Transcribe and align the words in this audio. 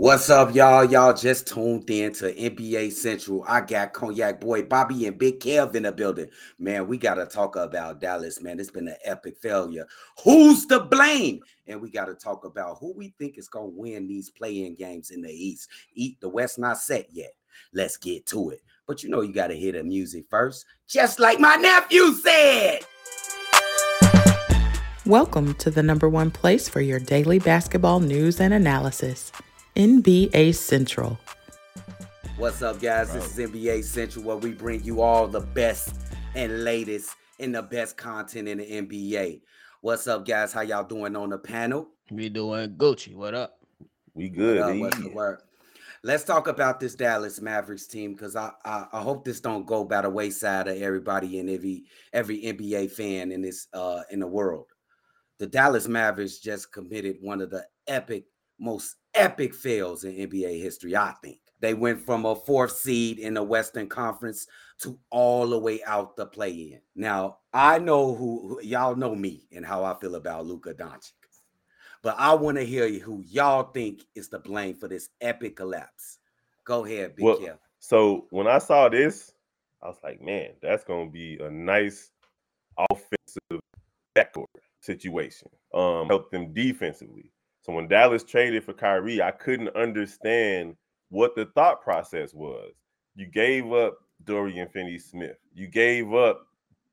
What's 0.00 0.30
up, 0.30 0.54
y'all? 0.54 0.86
Y'all 0.86 1.12
just 1.12 1.46
tuned 1.46 1.90
in 1.90 2.14
to 2.14 2.32
NBA 2.32 2.90
Central. 2.90 3.44
I 3.46 3.60
got 3.60 3.92
Cognac 3.92 4.40
Boy 4.40 4.62
Bobby 4.62 5.06
and 5.06 5.18
Big 5.18 5.40
Kev 5.40 5.74
in 5.74 5.82
the 5.82 5.92
building. 5.92 6.30
Man, 6.58 6.86
we 6.86 6.96
got 6.96 7.16
to 7.16 7.26
talk 7.26 7.56
about 7.56 8.00
Dallas, 8.00 8.40
man. 8.40 8.58
It's 8.58 8.70
been 8.70 8.88
an 8.88 8.96
epic 9.04 9.36
failure. 9.36 9.86
Who's 10.24 10.64
to 10.68 10.80
blame? 10.80 11.42
And 11.66 11.82
we 11.82 11.90
got 11.90 12.06
to 12.06 12.14
talk 12.14 12.46
about 12.46 12.78
who 12.80 12.94
we 12.94 13.12
think 13.18 13.36
is 13.36 13.48
going 13.48 13.72
to 13.72 13.78
win 13.78 14.08
these 14.08 14.30
play-in 14.30 14.74
games 14.74 15.10
in 15.10 15.20
the 15.20 15.30
East. 15.30 15.68
Eat 15.92 16.18
the 16.22 16.30
West 16.30 16.58
not 16.58 16.78
set 16.78 17.08
yet. 17.12 17.34
Let's 17.74 17.98
get 17.98 18.24
to 18.28 18.48
it. 18.48 18.62
But 18.86 19.02
you 19.02 19.10
know 19.10 19.20
you 19.20 19.34
got 19.34 19.48
to 19.48 19.54
hear 19.54 19.72
the 19.72 19.84
music 19.84 20.24
first, 20.30 20.64
just 20.88 21.20
like 21.20 21.38
my 21.38 21.56
nephew 21.56 22.14
said. 22.14 22.86
Welcome 25.04 25.52
to 25.56 25.70
the 25.70 25.82
number 25.82 26.08
one 26.08 26.30
place 26.30 26.70
for 26.70 26.80
your 26.80 27.00
daily 27.00 27.38
basketball 27.38 28.00
news 28.00 28.40
and 28.40 28.54
analysis. 28.54 29.30
NBA 29.80 30.54
Central. 30.54 31.18
What's 32.36 32.60
up, 32.60 32.82
guys? 32.82 33.14
This 33.14 33.38
is 33.38 33.50
NBA 33.50 33.82
Central, 33.82 34.26
where 34.26 34.36
we 34.36 34.52
bring 34.52 34.84
you 34.84 35.00
all 35.00 35.26
the 35.26 35.40
best 35.40 35.94
and 36.34 36.64
latest 36.64 37.16
and 37.38 37.54
the 37.54 37.62
best 37.62 37.96
content 37.96 38.46
in 38.46 38.58
the 38.58 38.66
NBA. 38.66 39.40
What's 39.80 40.06
up, 40.06 40.26
guys? 40.26 40.52
How 40.52 40.60
y'all 40.60 40.84
doing 40.84 41.16
on 41.16 41.30
the 41.30 41.38
panel? 41.38 41.88
We 42.10 42.28
doing 42.28 42.74
Gucci. 42.76 43.14
What 43.14 43.32
up? 43.32 43.58
We 44.12 44.28
good. 44.28 44.60
What 44.60 44.68
up? 44.68 44.76
What's 44.76 44.98
the 44.98 45.08
word? 45.14 45.38
Let's 46.02 46.24
talk 46.24 46.46
about 46.46 46.78
this 46.78 46.94
Dallas 46.94 47.40
Mavericks 47.40 47.86
team 47.86 48.12
because 48.12 48.36
I, 48.36 48.50
I, 48.66 48.84
I 48.92 49.00
hope 49.00 49.24
this 49.24 49.40
don't 49.40 49.64
go 49.64 49.86
by 49.86 50.02
the 50.02 50.10
wayside 50.10 50.68
of 50.68 50.76
everybody 50.76 51.38
and 51.38 51.48
every 51.48 51.84
every 52.12 52.42
NBA 52.42 52.90
fan 52.90 53.32
in 53.32 53.40
this 53.40 53.66
uh 53.72 54.02
in 54.10 54.20
the 54.20 54.26
world. 54.26 54.66
The 55.38 55.46
Dallas 55.46 55.88
Mavericks 55.88 56.38
just 56.38 56.70
committed 56.70 57.16
one 57.22 57.40
of 57.40 57.48
the 57.48 57.64
epic 57.86 58.26
most 58.58 58.96
epic 59.14 59.54
fails 59.54 60.04
in 60.04 60.14
NBA 60.14 60.60
history, 60.60 60.96
I 60.96 61.14
think. 61.22 61.38
They 61.60 61.74
went 61.74 62.00
from 62.00 62.24
a 62.24 62.34
fourth 62.34 62.72
seed 62.72 63.18
in 63.18 63.34
the 63.34 63.42
Western 63.42 63.86
Conference 63.86 64.46
to 64.80 64.98
all 65.10 65.46
the 65.46 65.58
way 65.58 65.82
out 65.84 66.16
the 66.16 66.26
play 66.26 66.52
in. 66.52 66.80
Now, 66.94 67.38
I 67.52 67.78
know 67.78 68.14
who, 68.14 68.48
who 68.48 68.62
y'all 68.62 68.96
know 68.96 69.14
me 69.14 69.46
and 69.52 69.64
how 69.64 69.84
I 69.84 69.94
feel 70.00 70.14
about 70.14 70.46
Luka 70.46 70.72
Doncic. 70.72 71.12
But 72.02 72.16
I 72.18 72.32
want 72.32 72.56
to 72.56 72.64
hear 72.64 72.88
who 72.98 73.22
y'all 73.26 73.70
think 73.72 74.02
is 74.14 74.30
the 74.30 74.38
blame 74.38 74.74
for 74.74 74.88
this 74.88 75.10
epic 75.20 75.56
collapse. 75.56 76.18
Go 76.64 76.86
ahead, 76.86 77.16
Big 77.16 77.24
well, 77.24 77.38
Kev. 77.38 77.58
So 77.78 78.26
when 78.30 78.46
I 78.46 78.58
saw 78.58 78.88
this, 78.88 79.32
I 79.82 79.88
was 79.88 79.98
like, 80.02 80.22
man, 80.22 80.50
that's 80.62 80.84
gonna 80.84 81.10
be 81.10 81.38
a 81.38 81.50
nice 81.50 82.10
offensive 82.90 83.60
backcourt 84.16 84.46
situation. 84.80 85.48
Um, 85.74 86.06
help 86.06 86.30
them 86.30 86.52
defensively. 86.52 87.32
So 87.62 87.72
when 87.72 87.88
Dallas 87.88 88.24
traded 88.24 88.64
for 88.64 88.72
Kyrie, 88.72 89.22
I 89.22 89.30
couldn't 89.30 89.74
understand 89.76 90.76
what 91.10 91.34
the 91.34 91.46
thought 91.54 91.82
process 91.82 92.32
was. 92.32 92.72
You 93.14 93.26
gave 93.26 93.72
up 93.72 93.98
Dorian 94.24 94.68
Finney 94.68 94.98
Smith. 94.98 95.36
You 95.52 95.66
gave 95.66 96.14
up 96.14 96.46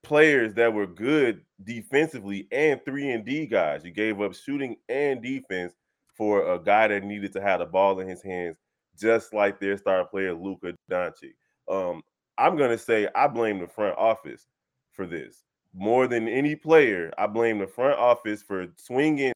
players 0.04 0.54
that 0.56 0.74
were 0.74 0.88
good 0.88 1.42
defensively 1.64 2.48
and 2.52 2.84
3 2.86 3.12
and 3.12 3.26
D 3.26 3.46
guys. 3.46 3.84
You 3.84 3.92
gave 3.92 4.22
up 4.22 4.34
shooting 4.34 4.76
and 4.90 5.22
defense 5.22 5.74
for 6.16 6.54
a 6.54 6.60
guy 6.60 6.88
that 6.88 7.04
needed 7.04 7.32
to 7.34 7.42
have 7.42 7.60
the 7.60 7.66
ball 7.66 8.00
in 8.00 8.08
his 8.08 8.24
hands 8.24 8.58
just 9.00 9.34
like 9.34 9.60
their 9.60 9.78
star 9.78 10.06
player 10.06 10.34
Luka 10.34 10.74
Doncic. 10.90 11.34
Um, 11.70 12.02
I'm 12.38 12.58
going 12.58 12.72
to 12.72 12.78
say 12.78 13.08
I 13.16 13.28
blame 13.28 13.60
the 13.60 13.68
front 13.68 13.98
office 13.98 14.48
for 14.92 15.06
this. 15.06 15.44
More 15.74 16.08
than 16.08 16.28
any 16.28 16.56
player, 16.56 17.12
I 17.18 17.28
blame 17.28 17.60
the 17.60 17.68
front 17.68 18.00
office 18.00 18.42
for 18.42 18.68
swinging 18.78 19.34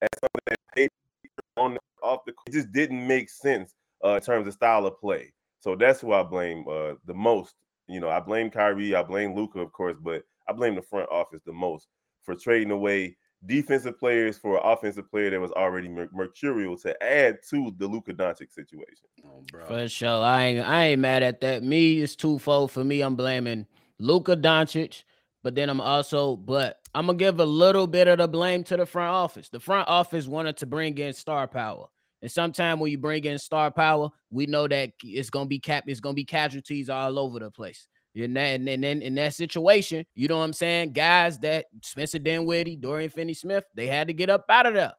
and 0.00 0.10
some 0.20 0.30
of 0.34 0.40
that 0.46 0.58
paper 0.74 0.92
on 1.56 1.74
the, 1.74 1.80
off 2.02 2.24
the 2.26 2.32
it 2.46 2.52
just 2.52 2.72
didn't 2.72 3.06
make 3.06 3.28
sense 3.28 3.74
uh, 4.04 4.14
in 4.14 4.20
terms 4.20 4.46
of 4.46 4.54
style 4.54 4.86
of 4.86 4.98
play. 5.00 5.32
So 5.60 5.74
that's 5.74 6.00
who 6.00 6.12
I 6.12 6.22
blame 6.22 6.64
uh, 6.70 6.94
the 7.06 7.14
most. 7.14 7.54
You 7.88 8.00
know, 8.00 8.08
I 8.08 8.20
blame 8.20 8.50
Kyrie, 8.50 8.94
I 8.94 9.02
blame 9.02 9.34
Luka, 9.34 9.60
of 9.60 9.72
course, 9.72 9.96
but 10.00 10.22
I 10.48 10.52
blame 10.52 10.74
the 10.74 10.82
front 10.82 11.08
office 11.10 11.40
the 11.44 11.52
most 11.52 11.88
for 12.22 12.34
trading 12.34 12.70
away 12.70 13.16
defensive 13.46 13.98
players 13.98 14.36
for 14.36 14.56
an 14.56 14.62
offensive 14.64 15.10
player 15.10 15.30
that 15.30 15.40
was 15.40 15.52
already 15.52 15.88
mer- 15.88 16.10
mercurial 16.12 16.76
to 16.78 17.02
add 17.02 17.38
to 17.48 17.72
the 17.78 17.86
Luka 17.86 18.12
Doncic 18.12 18.52
situation. 18.52 19.06
Oh, 19.24 19.42
for 19.66 19.88
sure, 19.88 20.22
I 20.22 20.44
ain't 20.44 20.66
I 20.66 20.84
ain't 20.86 21.00
mad 21.00 21.22
at 21.22 21.40
that. 21.40 21.62
Me, 21.62 22.00
it's 22.00 22.16
twofold 22.16 22.72
for 22.72 22.84
me. 22.84 23.00
I'm 23.00 23.16
blaming 23.16 23.66
Luka 23.98 24.36
Doncic, 24.36 25.02
but 25.48 25.54
then 25.54 25.70
I'm 25.70 25.80
also, 25.80 26.36
but 26.36 26.78
I'm 26.94 27.06
gonna 27.06 27.16
give 27.16 27.40
a 27.40 27.44
little 27.46 27.86
bit 27.86 28.06
of 28.06 28.18
the 28.18 28.28
blame 28.28 28.64
to 28.64 28.76
the 28.76 28.84
front 28.84 29.14
office. 29.14 29.48
The 29.48 29.58
front 29.58 29.88
office 29.88 30.26
wanted 30.26 30.58
to 30.58 30.66
bring 30.66 30.98
in 30.98 31.14
star 31.14 31.48
power. 31.48 31.86
And 32.20 32.30
sometimes 32.30 32.78
when 32.78 32.90
you 32.90 32.98
bring 32.98 33.24
in 33.24 33.38
star 33.38 33.70
power, 33.70 34.10
we 34.28 34.44
know 34.44 34.68
that 34.68 34.90
it's 35.02 35.30
gonna 35.30 35.46
be 35.46 35.58
cap, 35.58 35.84
it's 35.86 36.00
gonna 36.00 36.12
be 36.12 36.26
casualties 36.26 36.90
all 36.90 37.18
over 37.18 37.38
the 37.38 37.50
place. 37.50 37.86
And 38.14 38.36
then 38.36 38.68
and 38.68 38.84
then 38.84 39.00
in 39.00 39.14
that 39.14 39.32
situation, 39.36 40.04
you 40.14 40.28
know 40.28 40.36
what 40.36 40.44
I'm 40.44 40.52
saying? 40.52 40.92
Guys 40.92 41.38
that 41.38 41.64
Spencer 41.82 42.18
Dinwiddie, 42.18 42.76
Dorian 42.76 43.08
Finney 43.08 43.32
Smith, 43.32 43.64
they 43.74 43.86
had 43.86 44.08
to 44.08 44.12
get 44.12 44.28
up 44.28 44.44
out 44.50 44.66
of 44.66 44.74
there 44.74 44.92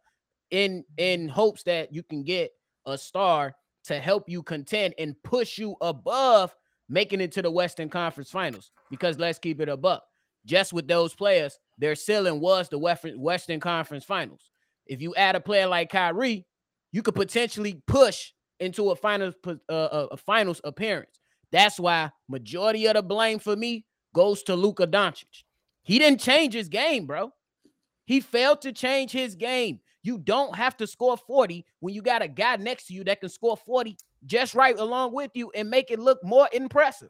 in 0.49 0.83
in 0.97 1.29
hopes 1.29 1.61
that 1.65 1.93
you 1.93 2.01
can 2.01 2.23
get 2.23 2.49
a 2.87 2.97
star 2.97 3.53
to 3.83 3.99
help 3.99 4.27
you 4.27 4.41
contend 4.41 4.95
and 4.97 5.15
push 5.21 5.59
you 5.59 5.75
above 5.79 6.55
making 6.89 7.21
it 7.21 7.33
to 7.33 7.43
the 7.43 7.51
Western 7.51 7.87
Conference 7.87 8.31
Finals. 8.31 8.71
Because 8.89 9.19
let's 9.19 9.37
keep 9.37 9.61
it 9.61 9.69
a 9.69 9.77
buck. 9.77 10.01
Just 10.45 10.73
with 10.73 10.87
those 10.87 11.13
players, 11.13 11.59
their 11.77 11.95
ceiling 11.95 12.39
was 12.39 12.69
the 12.69 12.77
Western 12.77 13.59
Conference 13.59 14.03
Finals. 14.03 14.49
If 14.87 15.01
you 15.01 15.13
add 15.15 15.35
a 15.35 15.39
player 15.39 15.67
like 15.67 15.91
Kyrie, 15.91 16.45
you 16.91 17.03
could 17.03 17.15
potentially 17.15 17.81
push 17.87 18.31
into 18.59 18.91
a 18.91 18.95
finals 18.95 19.35
uh, 19.69 20.07
a 20.11 20.17
finals 20.17 20.61
appearance. 20.63 21.19
That's 21.51 21.79
why 21.79 22.11
majority 22.27 22.85
of 22.87 22.95
the 22.95 23.03
blame 23.03 23.39
for 23.39 23.55
me 23.55 23.85
goes 24.13 24.43
to 24.43 24.55
Luka 24.55 24.87
Doncic. 24.87 25.43
He 25.83 25.99
didn't 25.99 26.19
change 26.19 26.53
his 26.53 26.69
game, 26.69 27.05
bro. 27.05 27.31
He 28.05 28.19
failed 28.19 28.61
to 28.61 28.71
change 28.71 29.11
his 29.11 29.35
game. 29.35 29.79
You 30.01 30.17
don't 30.17 30.55
have 30.55 30.77
to 30.77 30.87
score 30.87 31.17
40 31.17 31.65
when 31.79 31.93
you 31.93 32.01
got 32.01 32.21
a 32.21 32.27
guy 32.27 32.55
next 32.55 32.87
to 32.87 32.93
you 32.93 33.03
that 33.05 33.19
can 33.19 33.29
score 33.29 33.57
40 33.57 33.97
just 34.25 34.55
right 34.55 34.77
along 34.77 35.13
with 35.13 35.31
you 35.33 35.51
and 35.55 35.69
make 35.69 35.91
it 35.91 35.99
look 35.99 36.19
more 36.23 36.49
impressive. 36.51 37.09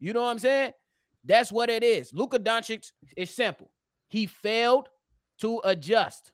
You 0.00 0.12
know 0.12 0.22
what 0.22 0.30
I'm 0.30 0.38
saying? 0.38 0.72
That's 1.24 1.50
what 1.50 1.70
it 1.70 1.82
is. 1.82 2.12
Luka 2.12 2.38
Doncic 2.38 2.90
is 3.16 3.30
simple. 3.30 3.70
He 4.08 4.26
failed 4.26 4.88
to 5.40 5.60
adjust 5.64 6.30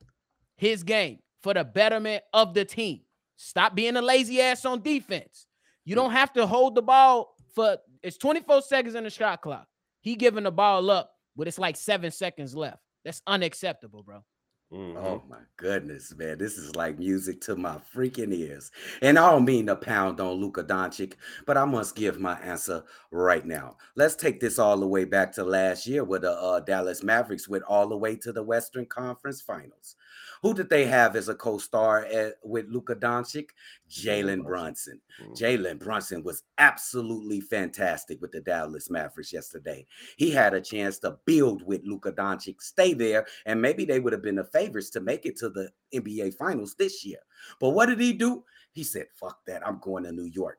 his 0.57 0.83
game 0.83 1.19
for 1.43 1.55
the 1.55 1.65
betterment 1.65 2.23
of 2.33 2.55
the 2.55 2.65
team. 2.65 3.01
Stop 3.37 3.75
being 3.75 3.97
a 3.97 4.03
lazy 4.03 4.41
ass 4.41 4.65
on 4.65 4.83
defense. 4.83 5.47
You 5.85 5.95
don't 5.95 6.13
have 6.13 6.33
to 6.35 6.47
hold 6.47 6.75
the 6.75 6.83
ball 6.83 7.35
for 7.55 7.79
it's 8.03 8.19
24 8.19 8.63
seconds 8.63 8.95
in 8.95 9.05
the 9.05 9.11
shot 9.11 9.41
clock. 9.41 9.67
He 10.01 10.15
giving 10.17 10.45
the 10.45 10.51
ball 10.51 10.91
up, 10.91 11.13
but 11.37 11.49
it's 11.49 11.59
like 11.59 11.77
seven 11.77 12.11
seconds 12.11 12.55
left. 12.55 12.79
That's 13.05 13.23
unacceptable, 13.27 14.03
bro. 14.03 14.25
Mm-hmm. 14.73 14.99
Oh 14.99 15.23
my 15.29 15.41
goodness, 15.57 16.15
man. 16.17 16.39
This 16.39 16.57
is 16.57 16.77
like 16.77 16.97
music 16.97 17.41
to 17.43 17.57
my 17.57 17.79
freaking 17.93 18.33
ears. 18.33 18.71
And 19.03 19.19
I 19.19 19.31
don't 19.31 19.45
mean 19.45 19.67
to 19.67 19.75
pound 19.75 20.21
on 20.21 20.35
Luka 20.35 20.63
Doncic, 20.63 21.15
but 21.45 21.57
I 21.57 21.65
must 21.65 21.97
give 21.97 22.21
my 22.21 22.39
answer 22.39 22.85
right 23.11 23.45
now. 23.45 23.77
Let's 23.97 24.15
take 24.15 24.39
this 24.39 24.61
all 24.61 24.79
the 24.79 24.87
way 24.87 25.05
back 25.05 25.33
to 25.33 25.45
last 25.45 25.89
year 25.89 26.05
where 26.05 26.21
the 26.21 26.33
uh, 26.33 26.61
Dallas 26.61 27.03
Mavericks 27.03 27.49
went 27.49 27.65
all 27.65 27.89
the 27.89 27.97
way 27.97 28.15
to 28.17 28.33
the 28.33 28.45
Western 28.45 28.87
Conference 28.87 29.41
Finals. 29.41 29.97
Who 30.43 30.55
did 30.55 30.71
they 30.71 30.87
have 30.87 31.17
as 31.17 31.29
a 31.29 31.35
co-star 31.35 32.07
with 32.43 32.67
Luka 32.69 32.95
Doncic? 32.95 33.49
Jalen 33.91 34.43
Brunson. 34.45 34.99
Mm-hmm. 35.21 35.33
Jalen 35.33 35.79
Brunson 35.79 36.23
was 36.23 36.45
absolutely 36.57 37.43
fantastic 37.43 38.21
with 38.23 38.33
the 38.33 38.41
Dallas 38.41 38.89
Mavericks 38.89 39.33
yesterday. 39.33 39.87
He 40.17 40.31
had 40.31 40.55
a 40.55 40.61
chance 40.61 40.99
to 41.01 41.19
build 41.27 41.63
with 41.67 41.83
Luka 41.85 42.13
Doncic, 42.13 42.63
stay 42.63 42.95
there, 42.95 43.27
and 43.45 43.61
maybe 43.61 43.85
they 43.85 44.01
would 44.01 44.15
have 44.15 44.23
been 44.23 44.37
the 44.37 44.45
favorites 44.61 44.91
to 44.91 45.01
make 45.01 45.27
it 45.27 45.37
to 45.39 45.49
the 45.49 45.71
NBA 45.95 46.35
Finals 46.35 46.75
this 46.75 47.05
year. 47.05 47.19
But 47.61 47.71
what 47.71 47.87
did 47.87 48.01
he 48.01 48.13
do? 48.13 48.45
He 48.73 48.85
said, 48.85 49.07
"Fuck 49.15 49.39
that! 49.47 49.67
I'm 49.67 49.79
going 49.81 50.05
to 50.05 50.13
New 50.13 50.25
York. 50.25 50.59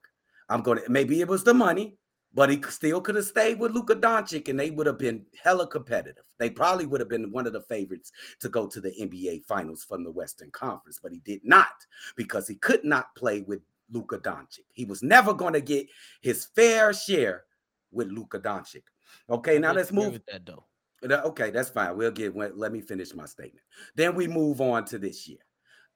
I'm 0.49 0.61
going 0.61 0.79
to." 0.79 0.89
Maybe 0.89 1.21
it 1.21 1.27
was 1.27 1.43
the 1.43 1.53
money. 1.53 1.97
But 2.33 2.49
he 2.49 2.61
still 2.69 3.01
could 3.01 3.15
have 3.15 3.25
stayed 3.25 3.59
with 3.59 3.73
Luka 3.73 3.93
Doncic 3.93 4.47
and 4.47 4.57
they 4.57 4.71
would 4.71 4.87
have 4.87 4.97
been 4.97 5.25
hella 5.43 5.67
competitive. 5.67 6.23
They 6.39 6.49
probably 6.49 6.85
would 6.85 7.01
have 7.01 7.09
been 7.09 7.29
one 7.31 7.45
of 7.45 7.51
the 7.51 7.61
favorites 7.61 8.13
to 8.39 8.47
go 8.47 8.67
to 8.67 8.79
the 8.79 8.91
NBA 8.91 9.43
Finals 9.43 9.83
from 9.83 10.05
the 10.05 10.11
Western 10.11 10.49
Conference, 10.51 10.97
but 11.03 11.11
he 11.11 11.19
did 11.25 11.41
not 11.43 11.73
because 12.15 12.47
he 12.47 12.55
could 12.55 12.85
not 12.85 13.13
play 13.15 13.41
with 13.41 13.59
Luka 13.91 14.17
Doncic. 14.17 14.65
He 14.71 14.85
was 14.85 15.03
never 15.03 15.33
going 15.33 15.53
to 15.53 15.61
get 15.61 15.87
his 16.21 16.45
fair 16.45 16.93
share 16.93 17.43
with 17.91 18.07
Luka 18.07 18.39
Doncic. 18.39 18.83
Okay, 19.29 19.59
now 19.59 19.73
let's 19.73 19.91
move. 19.91 20.21
That 20.31 20.45
though. 20.45 20.63
Okay, 21.03 21.49
that's 21.49 21.69
fine. 21.69 21.97
We'll 21.97 22.11
get. 22.11 22.35
Let 22.35 22.71
me 22.71 22.81
finish 22.81 23.13
my 23.15 23.25
statement. 23.25 23.65
Then 23.95 24.15
we 24.15 24.27
move 24.27 24.61
on 24.61 24.85
to 24.85 24.97
this 24.97 25.27
year. 25.27 25.39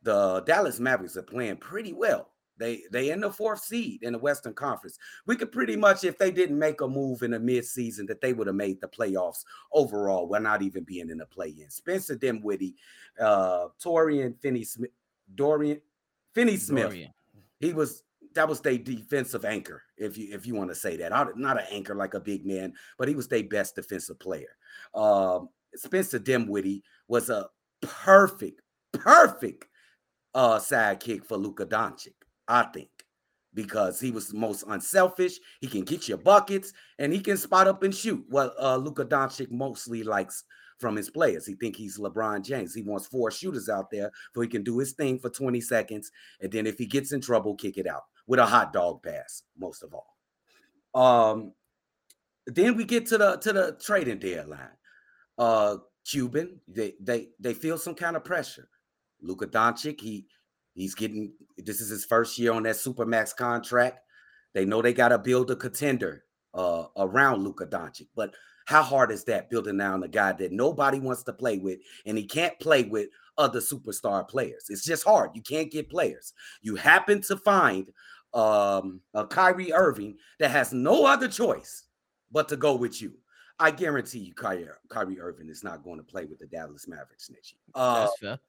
The 0.04 0.42
Dallas 0.42 0.80
Mavericks 0.80 1.18
are 1.18 1.24
playing 1.24 1.57
pretty 1.57 1.94
well. 1.94 2.30
They 2.57 2.84
they 2.92 3.12
in 3.12 3.19
the 3.19 3.31
fourth 3.31 3.60
seed 3.60 4.04
in 4.04 4.13
the 4.13 4.19
Western 4.19 4.54
Conference. 4.54 4.98
We 5.25 5.36
could 5.36 5.52
pretty 5.52 5.75
much, 5.75 6.04
if 6.04 6.18
they 6.18 6.31
didn't 6.31 6.57
make 6.57 6.81
a 6.81 6.88
move 6.88 7.22
in 7.22 7.31
the 7.31 7.40
midseason, 7.40 8.07
that 8.07 8.22
they 8.22 8.34
would 8.34 8.48
have 8.48 8.56
made 8.56 8.80
the 8.80 8.88
playoffs 8.88 9.44
overall. 9.74 10.28
We're 10.28 10.40
not 10.40 10.62
even 10.62 10.84
being 10.84 11.10
in 11.10 11.18
the 11.18 11.25
play-in. 11.25 11.69
Spencer 11.69 12.16
Dinwiddie, 12.16 12.75
uh, 13.19 13.68
Torian 13.84 14.40
Finney 14.42 14.63
Smith, 14.63 14.92
Dorian 15.36 15.81
Finney 16.34 16.58
Smith. 16.58 16.86
Dorian. 16.86 17.12
He 17.60 17.74
was 17.74 18.04
that 18.36 18.48
was 18.48 18.62
their 18.62 18.78
defensive 18.78 19.46
anchor, 19.46 19.82
if 19.98 20.18
you 20.18 20.34
if 20.34 20.46
you 20.46 20.56
want 20.56 20.70
to 20.70 20.76
say 20.76 20.96
that. 20.98 21.12
Not 21.36 21.60
an 21.60 21.68
anchor 21.72 21.96
like 21.96 22.14
a 22.14 22.20
big 22.20 22.46
man, 22.46 22.74
but 22.98 23.08
he 23.08 23.16
was 23.16 23.28
their 23.28 23.44
best 23.44 23.76
defensive 23.76 24.20
player. 24.20 24.56
Um, 24.94 25.50
Spencer 25.76 26.20
Dinwiddie 26.20 26.84
was 27.08 27.30
a 27.30 27.48
perfect, 27.82 28.62
perfect 28.94 29.66
uh 30.34 30.60
sidekick 30.60 31.26
for 31.26 31.38
Luka 31.38 31.66
Doncic, 31.66 32.14
I 32.48 32.64
think, 32.64 32.90
because 33.54 34.00
he 34.00 34.12
was 34.12 34.34
most 34.34 34.64
unselfish. 34.68 35.40
He 35.62 35.68
can 35.68 35.82
get 35.82 36.08
you 36.08 36.18
buckets 36.18 36.74
and 37.00 37.12
he 37.14 37.20
can 37.20 37.38
spot 37.38 37.68
up 37.68 37.84
and 37.84 37.96
shoot. 37.96 38.24
What 38.30 38.54
uh 38.60 38.78
Luka 38.78 39.06
Doncic 39.06 39.50
mostly 39.52 40.04
likes 40.04 40.44
from 40.80 40.95
his 40.95 41.10
players. 41.10 41.45
He 41.45 41.56
think 41.56 41.75
he's 41.75 41.98
LeBron 41.98 42.44
James. 42.44 42.74
He 42.74 42.81
wants 42.81 43.07
four 43.07 43.31
shooters 43.31 43.69
out 43.69 43.89
there 43.89 44.12
so 44.33 44.42
he 44.42 44.48
can 44.48 44.63
do 44.63 44.80
his 44.80 44.94
thing 44.94 45.19
for 45.19 45.30
20 45.30 45.62
seconds. 45.62 46.12
And 46.42 46.51
then 46.51 46.68
if 46.68 46.77
he 46.77 46.86
gets 46.86 47.12
in 47.12 47.22
trouble, 47.22 47.56
kick 47.56 47.77
it 47.77 47.88
out 47.88 48.04
with 48.27 48.39
a 48.39 48.45
hot 48.45 48.74
dog 48.74 49.04
pass, 49.04 49.44
most 49.57 49.83
of 49.83 49.94
all. 49.94 50.16
Um, 50.94 51.54
then 52.48 52.75
we 52.75 52.86
get 52.86 53.06
to 53.07 53.18
the 53.18 53.38
to 53.38 53.54
the 53.54 53.77
trading 53.81 54.19
deadline. 54.19 54.69
Uh 55.38 55.77
Cuban, 56.06 56.60
they 56.68 56.94
they 57.00 57.30
they 57.39 57.54
feel 57.54 57.77
some 57.77 57.95
kind 57.95 58.16
of 58.16 58.24
pressure. 58.24 58.69
Luka 59.22 59.48
Doncic, 59.48 60.00
he 60.00 60.27
he's 60.74 60.94
getting 60.94 61.33
this 61.57 61.81
is 61.81 61.89
his 61.89 62.06
first 62.06 62.38
year 62.38 62.54
on 62.54 62.63
that 62.63 62.75
supermax 62.75 63.36
contract. 63.36 64.00
They 64.54 64.66
know 64.66 64.81
they 64.81 64.94
got 64.94 65.10
to 65.10 65.18
build 65.18 65.51
a 65.51 65.56
contender 65.56 66.24
uh 66.54 66.86
around 66.98 67.44
Luka 67.44 67.66
Doncic, 67.66 68.07
but 68.16 68.36
how 68.65 68.81
hard 68.81 69.12
is 69.12 69.23
that 69.25 69.50
building 69.50 69.77
down 69.77 70.03
a 70.03 70.07
guy 70.07 70.33
that 70.33 70.51
nobody 70.51 71.00
wants 71.00 71.23
to 71.23 71.33
play 71.33 71.57
with 71.57 71.79
and 72.06 72.17
he 72.17 72.25
can't 72.25 72.59
play 72.59 72.83
with 72.83 73.09
other 73.38 73.59
superstar 73.59 74.27
players? 74.27 74.65
It's 74.69 74.83
just 74.83 75.06
hard. 75.06 75.31
You 75.33 75.41
can't 75.41 75.71
get 75.71 75.89
players. 75.89 76.33
You 76.62 76.75
happen 76.75 77.21
to 77.23 77.38
find 77.38 77.91
um, 78.33 79.01
a 79.13 79.25
Kyrie 79.25 79.71
Irving 79.71 80.17
that 80.39 80.51
has 80.51 80.73
no 80.73 81.06
other 81.06 81.27
choice 81.27 81.83
but 82.31 82.50
to 82.50 82.57
go 82.57 82.75
with 82.75 83.01
you. 83.01 83.13
I 83.59 83.71
guarantee 83.71 84.19
you, 84.19 84.33
Kyrie, 84.33 84.67
Kyrie 84.89 85.19
Irving 85.21 85.50
is 85.50 85.63
not 85.63 85.83
going 85.83 85.97
to 85.97 86.03
play 86.03 86.25
with 86.25 86.39
the 86.39 86.47
Dallas 86.47 86.88
Mavericks 86.88 87.29
next 87.29 87.53
year. 87.53 87.62
Uh, 87.73 88.01
That's 88.01 88.19
fair. 88.19 88.39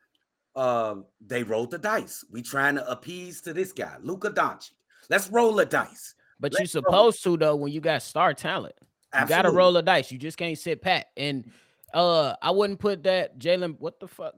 uh, 0.57 0.95
they 1.25 1.45
rolled 1.45 1.71
the 1.71 1.79
dice. 1.79 2.25
We 2.31 2.43
trying 2.43 2.75
to 2.75 2.91
appease 2.91 3.41
to 3.43 3.53
this 3.53 3.73
guy, 3.73 3.97
Luka 4.03 4.31
Doncic. 4.31 4.73
Let's 5.09 5.29
roll 5.29 5.53
the 5.53 5.67
dice. 5.67 6.15
But 6.41 6.53
you 6.53 6.59
let's 6.61 6.75
roll. 6.75 6.83
supposed 6.85 7.23
to 7.23 7.37
though 7.37 7.55
when 7.55 7.73
you 7.73 7.81
got 7.81 8.03
star 8.03 8.35
talent. 8.35 8.75
You 9.15 9.27
gotta 9.27 9.51
roll 9.51 9.73
the 9.73 9.83
dice. 9.83 10.11
You 10.13 10.19
just 10.19 10.37
can't 10.39 10.59
sit 10.59 10.83
pat. 10.83 11.07
And 11.17 11.51
uh 11.95 12.35
I 12.43 12.51
wouldn't 12.51 12.81
put 12.81 13.03
that 13.05 13.39
Jalen. 13.39 13.77
What 13.79 13.99
the 14.01 14.09
fuck? 14.09 14.35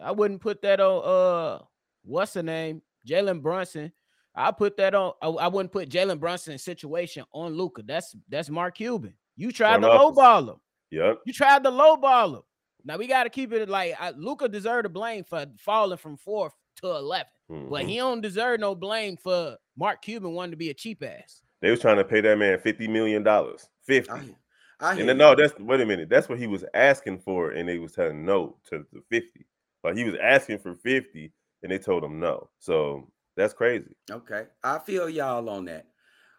I 0.00 0.10
wouldn't 0.10 0.40
put 0.40 0.60
that 0.62 0.80
on 0.80 1.04
uh 1.04 1.64
what's 2.04 2.32
the 2.34 2.42
name? 2.42 2.82
Jalen 3.08 3.42
Brunson. 3.42 3.92
I 4.34 4.50
put 4.50 4.76
that 4.78 4.94
on. 4.94 5.12
I, 5.22 5.28
I 5.28 5.46
wouldn't 5.48 5.72
put 5.72 5.88
Jalen 5.88 6.18
Brunson's 6.18 6.64
situation 6.64 7.24
on 7.32 7.52
Luka. 7.54 7.82
That's 7.82 8.14
that's 8.28 8.50
Mark 8.50 8.76
Cuban. 8.76 9.14
You 9.36 9.52
tried 9.52 9.80
Front 9.80 9.84
to 9.84 9.90
office. 9.90 10.18
lowball 10.18 10.48
him. 10.50 10.60
Yep. 10.90 11.18
You 11.26 11.32
tried 11.32 11.64
to 11.64 11.70
lowball 11.70 12.36
him. 12.36 12.42
Now 12.84 12.98
we 12.98 13.06
got 13.06 13.24
to 13.24 13.30
keep 13.30 13.52
it 13.52 13.68
like 13.68 13.94
Luka 14.16 14.48
deserved 14.48 14.84
the 14.84 14.88
blame 14.90 15.24
for 15.24 15.46
falling 15.58 15.96
from 15.98 16.16
fourth 16.16 16.52
to 16.82 16.88
11, 16.88 17.26
but 17.48 17.82
Mhm. 17.84 17.88
he 17.88 17.96
don't 17.96 18.20
deserve 18.20 18.60
no 18.60 18.74
blame 18.74 19.16
for 19.16 19.56
Mark 19.76 20.02
Cuban 20.02 20.32
wanting 20.34 20.50
to 20.50 20.56
be 20.56 20.70
a 20.70 20.74
cheap 20.74 21.02
ass. 21.02 21.40
They 21.64 21.70
was 21.70 21.80
trying 21.80 21.96
to 21.96 22.04
pay 22.04 22.20
that 22.20 22.36
man 22.36 22.58
fifty 22.58 22.86
million 22.86 23.22
dollars. 23.22 23.70
Fifty. 23.86 24.36
I, 24.80 24.90
I 24.90 24.94
And 24.96 25.08
then, 25.08 25.16
no, 25.16 25.34
that's 25.34 25.58
wait 25.58 25.80
a 25.80 25.86
minute. 25.86 26.10
That's 26.10 26.28
what 26.28 26.38
he 26.38 26.46
was 26.46 26.62
asking 26.74 27.20
for, 27.20 27.52
and 27.52 27.66
they 27.66 27.78
was 27.78 27.92
telling 27.92 28.22
no 28.22 28.58
to 28.68 28.84
the 28.92 29.00
50. 29.10 29.46
Like 29.82 29.96
he 29.96 30.04
was 30.04 30.14
asking 30.22 30.58
for 30.58 30.74
50, 30.74 31.32
and 31.62 31.72
they 31.72 31.78
told 31.78 32.04
him 32.04 32.20
no. 32.20 32.50
So 32.58 33.08
that's 33.34 33.54
crazy. 33.54 33.96
Okay, 34.10 34.44
I 34.62 34.78
feel 34.78 35.08
y'all 35.08 35.48
on 35.48 35.64
that, 35.64 35.86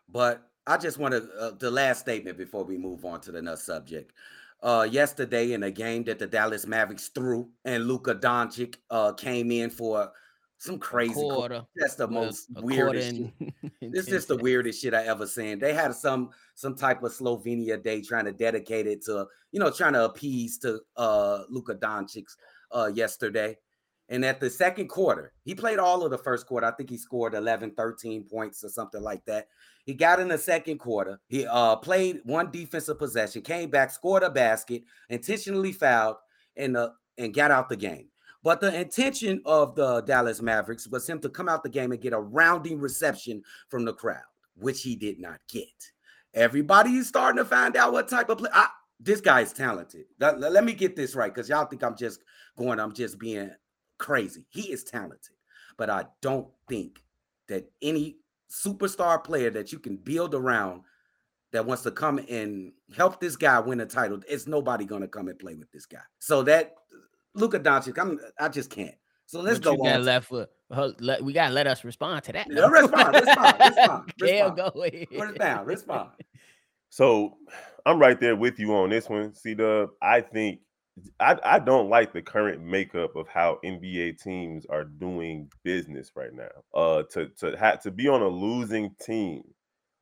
but 0.07 0.47
I 0.67 0.77
just 0.77 0.99
want 0.99 1.15
to 1.15 1.27
uh, 1.39 1.51
the 1.57 1.71
last 1.71 2.01
statement 2.01 2.37
before 2.37 2.63
we 2.63 2.77
move 2.77 3.03
on 3.03 3.19
to 3.21 3.31
the 3.31 3.41
next 3.41 3.63
subject. 3.63 4.13
Uh, 4.61 4.87
yesterday 4.87 5.53
in 5.53 5.63
a 5.63 5.71
game 5.71 6.03
that 6.03 6.19
the 6.19 6.27
Dallas 6.27 6.67
Mavericks 6.67 7.07
threw, 7.07 7.49
and 7.63 7.87
Luka 7.87 8.13
Doncic 8.13 8.75
uh 8.91 9.13
came 9.13 9.49
in 9.49 9.71
for 9.71 10.11
some 10.65 10.79
crazy. 10.79 11.13
quarter. 11.13 11.63
That's 11.75 11.95
the 11.95 12.07
most 12.07 12.47
a 12.55 12.61
weirdest. 12.61 13.15
shit. 13.15 13.31
This 13.81 14.05
is 14.05 14.07
just 14.07 14.27
the 14.27 14.37
weirdest 14.37 14.81
shit 14.81 14.93
I 14.93 15.05
ever 15.05 15.27
seen. 15.27 15.59
They 15.59 15.73
had 15.73 15.93
some 15.93 16.31
some 16.55 16.75
type 16.75 17.03
of 17.03 17.11
Slovenia 17.11 17.81
day 17.81 18.01
trying 18.01 18.25
to 18.25 18.31
dedicate 18.31 18.87
it 18.87 19.03
to, 19.05 19.27
you 19.51 19.59
know, 19.59 19.71
trying 19.71 19.93
to 19.93 20.05
appease 20.05 20.57
to 20.59 20.79
uh 20.97 21.43
Luka 21.49 21.75
Doncic 21.75 22.25
uh 22.71 22.89
yesterday. 22.93 23.57
And 24.09 24.23
at 24.23 24.39
the 24.39 24.49
second 24.49 24.87
quarter, 24.87 25.33
he 25.43 25.55
played 25.55 25.79
all 25.79 26.03
of 26.03 26.11
the 26.11 26.17
first 26.17 26.45
quarter. 26.45 26.67
I 26.67 26.71
think 26.71 26.91
he 26.91 26.97
scored 26.97 27.33
11, 27.33 27.71
13 27.71 28.23
points 28.23 28.63
or 28.63 28.69
something 28.69 29.01
like 29.01 29.25
that. 29.25 29.47
He 29.83 29.95
got 29.95 30.19
in 30.19 30.27
the 30.27 30.37
second 30.37 30.77
quarter. 30.79 31.19
He 31.27 31.45
uh 31.45 31.75
played 31.77 32.21
one 32.23 32.51
defensive 32.51 32.99
possession, 32.99 33.41
came 33.41 33.69
back, 33.69 33.91
scored 33.91 34.23
a 34.23 34.29
basket, 34.29 34.83
intentionally 35.09 35.71
fouled, 35.71 36.17
and 36.55 36.75
uh 36.75 36.89
and 37.17 37.33
got 37.33 37.51
out 37.51 37.69
the 37.69 37.77
game. 37.77 38.09
But 38.45 38.61
the 38.61 38.79
intention 38.79 39.41
of 39.43 39.73
the 39.73 40.01
Dallas 40.01 40.39
Mavericks 40.39 40.87
was 40.87 41.09
him 41.09 41.19
to 41.21 41.29
come 41.29 41.49
out 41.49 41.63
the 41.63 41.69
game 41.69 41.91
and 41.91 41.99
get 41.99 42.13
a 42.13 42.19
rounding 42.19 42.79
reception 42.79 43.41
from 43.69 43.85
the 43.85 43.93
crowd, 43.93 44.21
which 44.55 44.83
he 44.83 44.95
did 44.95 45.19
not 45.19 45.39
get. 45.47 45.91
Everybody 46.31 46.91
is 46.91 47.07
starting 47.07 47.39
to 47.39 47.45
find 47.45 47.75
out 47.75 47.91
what 47.91 48.07
type 48.07 48.29
of 48.29 48.37
play. 48.37 48.51
I, 48.53 48.67
this 48.99 49.19
guy 49.19 49.41
is 49.41 49.51
talented. 49.51 50.05
Let, 50.19 50.39
let 50.39 50.63
me 50.63 50.73
get 50.73 50.95
this 50.95 51.15
right 51.15 51.33
because 51.33 51.49
y'all 51.49 51.65
think 51.65 51.83
I'm 51.83 51.97
just 51.97 52.21
going, 52.55 52.79
I'm 52.79 52.93
just 52.93 53.17
being 53.17 53.49
crazy. 53.97 54.45
He 54.49 54.71
is 54.71 54.83
talented, 54.83 55.37
but 55.75 55.89
I 55.89 56.05
don't 56.21 56.47
think 56.69 56.99
that 57.47 57.67
any 57.81 58.17
superstar 58.47 59.23
player 59.23 59.49
that 59.49 59.71
you 59.71 59.79
can 59.79 59.97
build 59.97 60.35
around 60.35 60.83
that 61.51 61.65
wants 61.65 61.81
to 61.81 61.89
come 61.89 62.19
and 62.29 62.73
help 62.95 63.19
this 63.19 63.37
guy 63.37 63.59
win 63.59 63.81
a 63.81 63.87
title, 63.87 64.19
it's 64.29 64.45
nobody 64.45 64.85
going 64.85 65.01
to 65.01 65.07
come 65.07 65.29
and 65.29 65.39
play 65.39 65.55
with 65.55 65.71
this 65.71 65.87
guy. 65.87 65.97
So 66.19 66.43
that 66.43 66.75
Luka 67.35 67.59
Doncic, 67.59 67.97
I'm, 67.99 68.19
I 68.39 68.47
just 68.49 68.69
can't. 68.69 68.95
So 69.27 69.41
let's 69.41 69.57
What 69.59 69.63
go 69.63 69.71
you 69.73 69.77
got 69.91 69.99
on. 69.99 70.05
left 70.05 70.27
for. 70.27 70.47
let- 70.99 71.23
We 71.23 71.33
gotta 71.33 71.53
let 71.53 71.67
us 71.67 71.83
respond 71.83 72.23
to 72.25 72.33
that. 72.33 72.47
Yeah, 72.49 72.61
though. 72.61 72.69
respond, 72.69 73.13
respond, 73.15 73.55
respond, 73.59 74.13
Gail, 74.19 74.49
respond. 74.51 74.55
go 74.73 74.83
ahead. 74.83 75.07
Respond, 75.11 75.67
respond. 75.67 76.09
So 76.89 77.37
I'm 77.85 77.99
right 77.99 78.19
there 78.19 78.35
with 78.35 78.59
you 78.59 78.73
on 78.75 78.89
this 78.89 79.09
one. 79.09 79.33
See, 79.33 79.53
the 79.53 79.89
I 80.01 80.21
think 80.21 80.59
I, 81.19 81.37
I 81.43 81.59
don't 81.59 81.89
like 81.89 82.13
the 82.13 82.21
current 82.21 82.61
makeup 82.63 83.15
of 83.17 83.27
how 83.27 83.59
NBA 83.65 84.21
teams 84.21 84.65
are 84.69 84.85
doing 84.85 85.49
business 85.63 86.11
right 86.15 86.33
now. 86.33 86.49
Uh, 86.73 87.03
to 87.11 87.29
to 87.39 87.57
have 87.57 87.81
to 87.81 87.91
be 87.91 88.07
on 88.07 88.21
a 88.21 88.27
losing 88.29 88.95
team, 89.01 89.41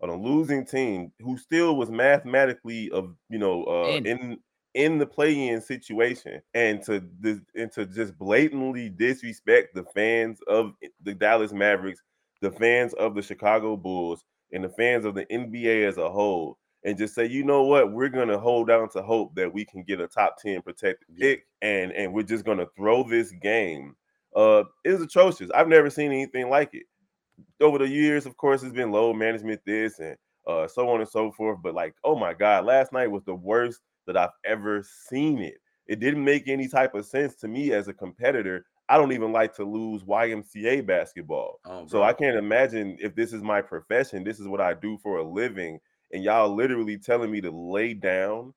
on 0.04 0.10
a 0.10 0.16
losing 0.16 0.66
team 0.66 1.12
who 1.20 1.38
still 1.38 1.78
was 1.78 1.90
mathematically 1.90 2.92
of 2.92 3.16
you 3.30 3.40
know 3.40 3.64
uh, 3.64 3.88
In. 3.96 4.38
In 4.74 4.98
the 4.98 5.06
play-in 5.06 5.62
situation, 5.62 6.42
and 6.54 6.82
to 6.84 7.04
and 7.56 7.72
to 7.74 7.86
just 7.86 8.18
blatantly 8.18 8.90
disrespect 8.90 9.76
the 9.76 9.84
fans 9.96 10.40
of 10.48 10.74
the 11.04 11.14
Dallas 11.14 11.54
Mavericks, 11.54 12.02
the 12.42 12.52
fans 12.52 12.94
of 12.94 13.16
the 13.16 13.22
Chicago 13.22 13.78
Bulls, 13.78 14.24
and 14.52 14.64
the 14.64 14.70
fans 14.70 15.06
of 15.06 15.16
the 15.16 15.26
NBA 15.26 15.88
as 15.88 15.98
a 15.98 16.10
whole 16.10 16.58
and 16.86 16.98
just 16.98 17.16
say, 17.16 17.26
you 17.26 17.44
know 17.44 17.64
what, 17.64 17.92
we're 17.92 18.10
gonna 18.10 18.38
hold 18.38 18.68
down 18.68 18.90
to 18.90 19.02
hope 19.02 19.34
that 19.36 19.52
we 19.52 19.66
can 19.66 19.84
get 19.84 20.02
a 20.02 20.08
top 20.08 20.38
10 20.42 20.62
protected 20.62 21.08
pick 21.18 21.46
and 21.62 21.92
and 21.94 22.14
we're 22.14 22.24
just 22.24 22.46
gonna 22.46 22.68
throw 22.76 23.04
this 23.04 23.32
game. 23.32 23.96
Uh 24.36 24.64
it 24.84 24.92
is 24.92 25.02
atrocious. 25.02 25.50
I've 25.54 25.68
never 25.68 25.90
seen 25.90 26.12
anything 26.12 26.50
like 26.50 26.74
it. 26.74 26.84
Over 27.62 27.80
the 27.80 27.88
years, 27.88 28.26
of 28.26 28.38
course, 28.38 28.64
it's 28.64 28.74
been 28.74 28.92
low 28.92 29.14
management, 29.14 29.62
this 29.66 30.00
and 30.00 30.18
uh 30.48 30.68
so 30.68 30.90
on 30.90 31.00
and 31.00 31.10
so 31.10 31.32
forth. 31.32 31.60
But 31.64 31.74
like, 31.74 31.96
oh 32.04 32.16
my 32.18 32.34
god, 32.34 32.66
last 32.66 32.92
night 32.92 33.08
was 33.12 33.24
the 33.24 33.36
worst 33.36 33.80
that 34.08 34.18
I've 34.18 34.32
ever 34.46 34.84
seen 34.84 35.40
it. 35.40 35.60
It 35.88 36.00
didn't 36.00 36.24
make 36.24 36.48
any 36.48 36.68
type 36.68 36.96
of 36.96 37.06
sense 37.06 37.36
to 37.36 37.48
me 37.48 37.74
as 37.74 37.88
a 37.88 37.94
competitor. 37.94 38.66
I 38.90 38.98
don't 38.98 39.12
even 39.12 39.32
like 39.32 39.54
to 39.56 39.64
lose 39.64 40.04
YMCA 40.04 40.86
basketball. 40.86 41.60
Oh, 41.66 41.86
So. 41.88 42.04
I 42.04 42.14
can't 42.14 42.38
imagine 42.38 42.98
if 43.00 43.16
this 43.16 43.34
is 43.34 43.42
my 43.42 43.62
profession, 43.62 44.24
this 44.24 44.40
is 44.40 44.48
what 44.48 44.62
I 44.62 44.74
do 44.74 44.98
for 45.02 45.18
a 45.18 45.24
living, 45.24 45.80
and 46.12 46.24
y'all 46.24 46.54
literally 46.54 46.98
telling 46.98 47.32
me 47.32 47.42
to 47.42 47.52
lay 47.52 47.94
down 47.94 48.54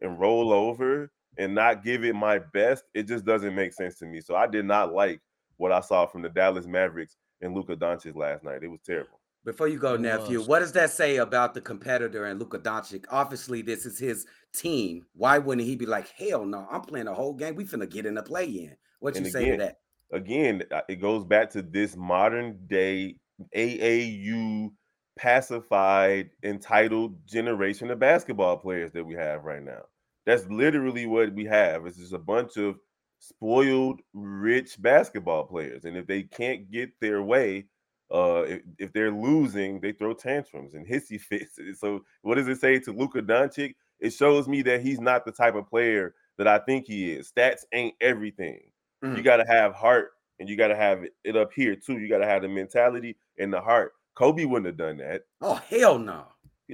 and 0.00 0.18
roll 0.18 0.52
over 0.52 1.10
and 1.36 1.54
not 1.54 1.84
give 1.84 2.04
it 2.04 2.14
my 2.14 2.38
best. 2.38 2.84
It 2.94 3.04
just 3.04 3.24
doesn't 3.24 3.54
make 3.54 3.72
sense 3.72 3.98
to 3.98 4.06
me. 4.06 4.20
So 4.20 4.34
I 4.34 4.46
did 4.46 4.64
not 4.64 4.92
like 4.92 5.20
what 5.56 5.72
I 5.72 5.80
saw 5.80 6.06
from 6.06 6.22
the 6.22 6.28
Dallas 6.28 6.66
Mavericks 6.66 7.16
and 7.40 7.54
Luka 7.54 7.76
Doncic 7.76 8.16
last 8.16 8.42
night. 8.42 8.62
It 8.62 8.68
was 8.68 8.80
terrible. 8.84 9.17
Before 9.44 9.68
you 9.68 9.78
go, 9.78 9.96
nephew, 9.96 10.42
what 10.42 10.58
does 10.58 10.72
that 10.72 10.90
say 10.90 11.16
about 11.16 11.54
the 11.54 11.60
competitor 11.60 12.24
and 12.24 12.38
Luka 12.38 12.58
Doncic? 12.58 13.06
Obviously, 13.10 13.62
this 13.62 13.86
is 13.86 13.98
his 13.98 14.26
team. 14.52 15.06
Why 15.14 15.38
wouldn't 15.38 15.66
he 15.66 15.76
be 15.76 15.86
like, 15.86 16.08
hell 16.08 16.44
no, 16.44 16.66
I'm 16.70 16.82
playing 16.82 17.06
a 17.08 17.14
whole 17.14 17.34
game. 17.34 17.54
We 17.54 17.64
finna 17.64 17.88
get 17.88 18.04
in 18.06 18.14
the 18.14 18.22
play 18.22 18.46
in. 18.46 18.76
What 19.00 19.18
you 19.18 19.22
And 19.24 19.32
say 19.32 19.46
to 19.46 19.56
that? 19.56 19.76
Again, 20.12 20.62
uh, 20.72 20.82
it 20.88 20.96
goes 20.96 21.24
back 21.24 21.50
to 21.50 21.62
this 21.62 21.96
modern 21.96 22.66
day 22.66 23.16
AAU 23.54 24.70
pacified, 25.16 26.30
entitled 26.42 27.26
generation 27.26 27.90
of 27.90 27.98
basketball 27.98 28.56
players 28.56 28.92
that 28.92 29.04
we 29.04 29.14
have 29.14 29.44
right 29.44 29.62
now. 29.62 29.82
That's 30.26 30.46
literally 30.46 31.06
what 31.06 31.32
we 31.34 31.44
have. 31.46 31.86
It's 31.86 31.96
just 31.98 32.12
a 32.12 32.18
bunch 32.18 32.56
of 32.56 32.76
spoiled, 33.18 34.00
rich 34.14 34.80
basketball 34.80 35.46
players, 35.46 35.84
and 35.84 35.96
if 35.96 36.06
they 36.06 36.22
can't 36.22 36.70
get 36.70 36.90
their 37.00 37.22
way, 37.22 37.66
uh, 38.12 38.44
if, 38.46 38.62
if 38.78 38.92
they're 38.92 39.10
losing, 39.10 39.80
they 39.80 39.92
throw 39.92 40.14
tantrums 40.14 40.74
and 40.74 40.86
hissy 40.86 41.20
fits. 41.20 41.58
So, 41.74 42.04
what 42.22 42.36
does 42.36 42.48
it 42.48 42.60
say 42.60 42.78
to 42.80 42.92
Luka 42.92 43.22
Doncic? 43.22 43.74
It 44.00 44.10
shows 44.10 44.48
me 44.48 44.62
that 44.62 44.82
he's 44.82 45.00
not 45.00 45.24
the 45.24 45.32
type 45.32 45.54
of 45.54 45.68
player 45.68 46.14
that 46.38 46.46
I 46.46 46.58
think 46.58 46.86
he 46.86 47.12
is. 47.12 47.30
Stats 47.30 47.64
ain't 47.72 47.94
everything. 48.00 48.70
Mm. 49.04 49.16
You 49.16 49.22
got 49.22 49.38
to 49.38 49.44
have 49.46 49.74
heart, 49.74 50.12
and 50.38 50.48
you 50.48 50.56
got 50.56 50.68
to 50.68 50.76
have 50.76 51.04
it 51.24 51.36
up 51.36 51.52
here 51.52 51.74
too. 51.74 51.98
You 51.98 52.08
got 52.08 52.18
to 52.18 52.26
have 52.26 52.42
the 52.42 52.48
mentality 52.48 53.16
and 53.38 53.52
the 53.52 53.60
heart. 53.60 53.92
Kobe 54.14 54.44
wouldn't 54.44 54.66
have 54.66 54.76
done 54.76 54.96
that. 54.98 55.22
Oh 55.40 55.54
hell 55.68 55.98
no. 55.98 56.24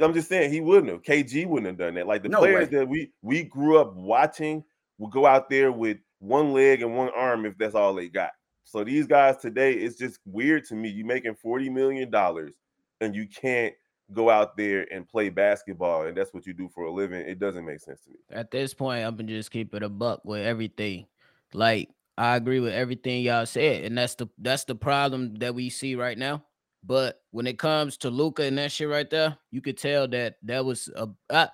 I'm 0.03 0.15
just 0.15 0.29
saying 0.29 0.51
he 0.51 0.61
wouldn't 0.61 0.91
have. 0.91 1.03
KG 1.03 1.47
wouldn't 1.47 1.67
have 1.67 1.79
done 1.79 1.95
that. 1.95 2.07
Like 2.07 2.23
the 2.23 2.29
no 2.29 2.39
players 2.39 2.71
way. 2.71 2.79
that 2.79 2.89
we 2.89 3.13
we 3.23 3.45
grew 3.45 3.79
up 3.79 3.95
watching 3.95 4.65
would 4.99 5.13
go 5.13 5.27
out 5.27 5.49
there 5.51 5.71
with 5.71 5.99
one 6.19 6.53
leg 6.53 6.83
and 6.83 6.97
one 6.97 7.11
arm 7.15 7.45
if 7.47 7.57
that's 7.59 7.75
all 7.75 7.95
they 7.95 8.09
got. 8.09 8.31
So 8.65 8.83
these 8.83 9.07
guys 9.07 9.37
today, 9.37 9.75
it's 9.75 9.97
just 9.97 10.19
weird 10.25 10.65
to 10.67 10.75
me. 10.75 10.89
You're 10.89 11.07
making 11.07 11.35
forty 11.35 11.69
million 11.69 12.11
dollars 12.11 12.53
and 13.01 13.15
you 13.15 13.27
can't 13.27 13.75
go 14.13 14.31
out 14.31 14.57
there 14.57 14.87
and 14.93 15.09
play 15.09 15.29
basketball, 15.29 16.07
and 16.07 16.17
that's 16.17 16.35
what 16.35 16.47
you 16.47 16.53
do 16.53 16.69
for 16.75 16.85
a 16.85 16.93
living. 16.93 17.21
It 17.21 17.39
doesn't 17.39 17.65
make 17.65 17.81
sense 17.81 18.01
to 18.03 18.11
me. 18.11 18.17
At 18.31 18.51
this 18.51 18.75
point, 18.75 19.05
I'm 19.05 19.17
gonna 19.17 19.29
just 19.29 19.51
keep 19.51 19.75
it 19.75 19.83
a 19.83 19.89
buck 19.89 20.25
with 20.25 20.45
everything. 20.45 21.07
Like 21.53 21.91
I 22.17 22.37
agree 22.37 22.61
with 22.61 22.75
everything 22.75 23.23
y'all 23.23 23.47
said, 23.47 23.85
and 23.85 23.97
that's 23.97 24.15
the 24.15 24.29
that's 24.39 24.65
the 24.65 24.75
problem 24.75 25.37
that 25.37 25.55
we 25.55 25.71
see 25.71 25.95
right 25.95 26.19
now. 26.19 26.45
But 26.83 27.23
when 27.31 27.47
it 27.47 27.59
comes 27.59 27.97
to 27.99 28.11
Luka 28.11 28.45
and 28.45 28.59
that 28.59 28.71
shit 28.71 28.89
right 28.89 29.09
there, 29.09 29.39
you 29.51 29.61
could 29.61 29.79
tell 29.79 30.09
that 30.09 30.37
that 30.43 30.65
was 30.65 30.89
a. 30.95 31.09
Uh, 31.31 31.47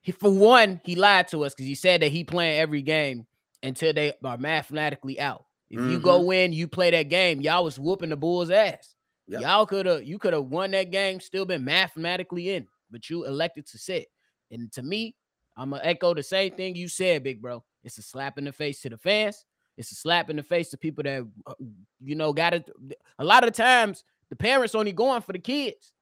he, 0.00 0.12
for 0.12 0.30
one, 0.30 0.80
he 0.84 0.94
lied 0.94 1.28
to 1.28 1.44
us 1.44 1.54
because 1.54 1.66
he 1.66 1.74
said 1.74 2.02
that 2.02 2.12
he 2.12 2.24
playing 2.24 2.58
every 2.58 2.82
game 2.82 3.26
until 3.62 3.92
they 3.92 4.12
are 4.24 4.38
mathematically 4.38 5.20
out. 5.20 5.44
If 5.70 5.78
mm-hmm. 5.78 5.90
you 5.90 5.98
go 5.98 6.30
in, 6.30 6.52
you 6.52 6.66
play 6.66 6.90
that 6.90 7.08
game, 7.08 7.40
y'all 7.40 7.64
was 7.64 7.78
whooping 7.78 8.10
the 8.10 8.16
Bulls' 8.16 8.50
ass. 8.50 8.94
Yep. 9.28 9.40
Y'all 9.42 9.66
could 9.66 9.86
have 9.86 10.04
you 10.04 10.18
could 10.18 10.32
have 10.32 10.46
won 10.46 10.70
that 10.70 10.90
game, 10.90 11.20
still 11.20 11.44
been 11.44 11.64
mathematically 11.64 12.54
in, 12.54 12.66
but 12.90 13.10
you 13.10 13.24
elected 13.26 13.66
to 13.66 13.78
sit. 13.78 14.08
And 14.50 14.72
to 14.72 14.82
me, 14.82 15.14
I'm 15.56 15.70
gonna 15.70 15.82
echo 15.84 16.14
the 16.14 16.22
same 16.22 16.52
thing 16.52 16.74
you 16.74 16.88
said, 16.88 17.22
big 17.22 17.42
bro. 17.42 17.62
It's 17.84 17.98
a 17.98 18.02
slap 18.02 18.38
in 18.38 18.44
the 18.44 18.52
face 18.52 18.80
to 18.82 18.88
the 18.88 18.96
fans. 18.96 19.44
It's 19.76 19.92
a 19.92 19.94
slap 19.94 20.30
in 20.30 20.36
the 20.36 20.42
face 20.42 20.70
to 20.70 20.78
people 20.78 21.04
that 21.04 21.26
uh, 21.46 21.54
you 22.02 22.14
know 22.14 22.32
got 22.32 22.54
it. 22.54 22.70
A 23.18 23.24
lot 23.24 23.44
of 23.44 23.52
the 23.52 23.62
times, 23.62 24.02
the 24.30 24.36
parents 24.36 24.74
only 24.74 24.92
going 24.92 25.20
for 25.22 25.32
the 25.32 25.38
kids. 25.38 25.92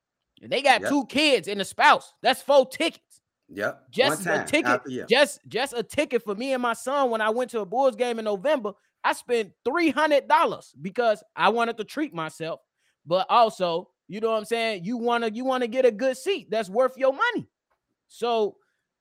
And 0.42 0.52
they 0.52 0.62
got 0.62 0.82
yep. 0.82 0.90
two 0.90 1.06
kids 1.06 1.48
and 1.48 1.60
a 1.60 1.64
spouse. 1.64 2.12
That's 2.22 2.42
four 2.42 2.66
tickets. 2.66 3.20
Yep. 3.48 3.90
Just 3.90 4.26
a 4.26 4.44
ticket. 4.46 5.08
Just 5.08 5.40
just 5.48 5.72
a 5.72 5.82
ticket 5.82 6.22
for 6.22 6.34
me 6.34 6.52
and 6.52 6.62
my 6.62 6.74
son 6.74 7.10
when 7.10 7.20
I 7.20 7.30
went 7.30 7.50
to 7.50 7.60
a 7.60 7.66
Bulls 7.66 7.96
game 7.96 8.18
in 8.18 8.24
November. 8.24 8.72
I 9.06 9.12
spent 9.12 9.52
three 9.64 9.90
hundred 9.90 10.26
dollars 10.26 10.74
because 10.82 11.22
I 11.36 11.50
wanted 11.50 11.76
to 11.76 11.84
treat 11.84 12.12
myself, 12.12 12.58
but 13.06 13.24
also, 13.30 13.88
you 14.08 14.18
know 14.18 14.32
what 14.32 14.38
I'm 14.38 14.44
saying. 14.44 14.84
You 14.84 14.96
wanna 14.96 15.30
you 15.32 15.44
wanna 15.44 15.68
get 15.68 15.84
a 15.84 15.92
good 15.92 16.16
seat 16.16 16.48
that's 16.50 16.68
worth 16.68 16.98
your 16.98 17.12
money. 17.12 17.48
So, 18.08 18.56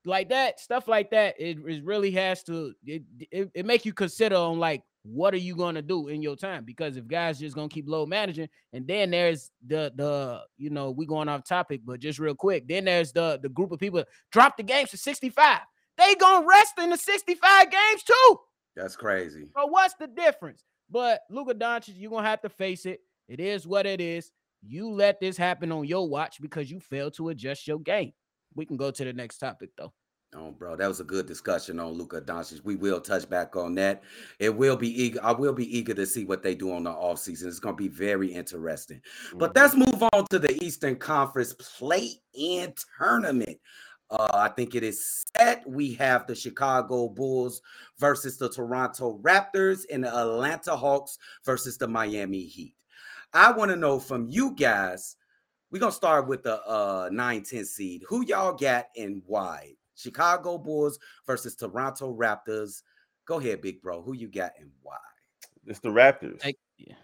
like 0.05 0.29
that 0.29 0.59
stuff 0.59 0.87
like 0.87 1.09
that, 1.09 1.33
it, 1.39 1.57
it 1.67 1.83
really 1.83 2.11
has 2.11 2.43
to 2.43 2.75
it, 2.85 3.01
it, 3.31 3.49
it 3.55 3.65
make 3.65 3.83
you 3.83 3.93
consider 3.93 4.35
on 4.35 4.59
like 4.59 4.83
what 5.01 5.33
are 5.33 5.37
you 5.37 5.55
gonna 5.55 5.81
do 5.81 6.07
in 6.09 6.21
your 6.21 6.35
time? 6.35 6.65
Because 6.65 6.97
if 6.97 7.07
guys 7.07 7.39
just 7.39 7.55
gonna 7.55 7.67
keep 7.67 7.89
low 7.89 8.05
managing, 8.05 8.49
and 8.73 8.87
then 8.87 9.09
there's 9.09 9.49
the 9.65 9.91
the 9.95 10.43
you 10.59 10.69
know 10.69 10.91
we 10.91 11.07
going 11.07 11.29
off 11.29 11.47
topic, 11.47 11.81
but 11.83 11.99
just 11.99 12.19
real 12.19 12.35
quick, 12.35 12.67
then 12.67 12.85
there's 12.85 13.11
the 13.11 13.39
the 13.41 13.49
group 13.49 13.71
of 13.71 13.79
people 13.79 14.03
drop 14.31 14.55
the 14.55 14.61
games 14.61 14.91
to 14.91 14.97
65. 14.97 15.61
They 15.97 16.13
gonna 16.13 16.45
rest 16.45 16.73
in 16.77 16.91
the 16.91 16.97
65 16.97 17.71
games 17.71 18.03
too. 18.03 18.39
That's 18.75 18.95
crazy. 18.95 19.47
So 19.55 19.67
what's 19.67 19.95
the 19.95 20.07
difference? 20.07 20.63
But 20.89 21.21
Luka 21.29 21.53
Doncic, 21.53 21.93
you're 21.95 22.11
gonna 22.11 22.27
have 22.27 22.41
to 22.41 22.49
face 22.49 22.85
it. 22.85 23.01
It 23.27 23.39
is 23.39 23.65
what 23.65 23.85
it 23.85 24.01
is. 24.01 24.31
You 24.61 24.89
let 24.89 25.19
this 25.19 25.37
happen 25.37 25.71
on 25.71 25.85
your 25.85 26.07
watch 26.07 26.41
because 26.41 26.69
you 26.69 26.79
failed 26.79 27.13
to 27.15 27.29
adjust 27.29 27.67
your 27.67 27.79
game. 27.79 28.13
We 28.55 28.65
can 28.65 28.77
go 28.77 28.91
to 28.91 29.03
the 29.03 29.13
next 29.13 29.37
topic 29.37 29.71
though. 29.77 29.93
Oh, 30.37 30.51
bro, 30.51 30.75
that 30.75 30.87
was 30.87 30.99
a 30.99 31.05
good 31.05 31.27
discussion 31.27 31.79
on 31.79 31.93
Luka 31.93 32.19
Doncic. 32.19 32.59
We 32.65 32.75
will 32.75 32.99
touch 32.99 33.29
back 33.29 33.55
on 33.55 33.73
that. 33.75 34.03
It 34.37 34.53
will 34.53 34.75
be 34.75 35.03
eager. 35.03 35.19
I 35.23 35.31
will 35.31 35.53
be 35.53 35.77
eager 35.77 35.93
to 35.93 36.05
see 36.05 36.25
what 36.25 36.43
they 36.43 36.55
do 36.55 36.73
on 36.73 36.83
the 36.83 36.91
offseason. 36.91 37.45
It's 37.45 37.59
going 37.59 37.77
to 37.77 37.81
be 37.81 37.87
very 37.87 38.33
interesting. 38.33 38.97
Mm-hmm. 38.97 39.37
But 39.37 39.55
let's 39.55 39.75
move 39.75 40.03
on 40.11 40.25
to 40.31 40.39
the 40.39 40.61
Eastern 40.61 40.97
Conference 40.97 41.53
play-in 41.53 42.73
tournament. 42.97 43.57
Uh, 44.09 44.29
I 44.33 44.49
think 44.49 44.75
it 44.75 44.83
is 44.83 45.25
set. 45.35 45.67
We 45.67 45.93
have 45.93 46.27
the 46.27 46.35
Chicago 46.35 47.09
Bulls 47.09 47.61
versus 47.97 48.37
the 48.37 48.49
Toronto 48.49 49.19
Raptors 49.23 49.83
and 49.91 50.03
the 50.03 50.15
Atlanta 50.15 50.75
Hawks 50.75 51.17
versus 51.43 51.77
the 51.77 51.87
Miami 51.87 52.43
Heat. 52.43 52.75
I 53.33 53.51
want 53.51 53.71
to 53.71 53.77
know 53.77 53.99
from 53.99 54.27
you 54.29 54.51
guys. 54.51 55.17
We're 55.71 55.79
gonna 55.79 55.91
start 55.91 56.27
with 56.27 56.43
the 56.43 56.61
uh 56.65 57.09
9-10 57.09 57.65
seed. 57.65 58.03
Who 58.07 58.25
y'all 58.25 58.53
got 58.53 58.85
and 58.95 59.21
why? 59.25 59.73
Chicago 59.95 60.57
Bulls 60.57 60.99
versus 61.25 61.55
Toronto 61.55 62.15
Raptors. 62.15 62.83
Go 63.25 63.39
ahead, 63.39 63.61
big 63.61 63.81
bro. 63.81 64.01
Who 64.01 64.13
you 64.13 64.27
got 64.27 64.51
and 64.59 64.69
why? 64.83 64.97
It's 65.65 65.79
the 65.79 65.89
Raptors. 65.89 66.41
yeah. 66.77 66.95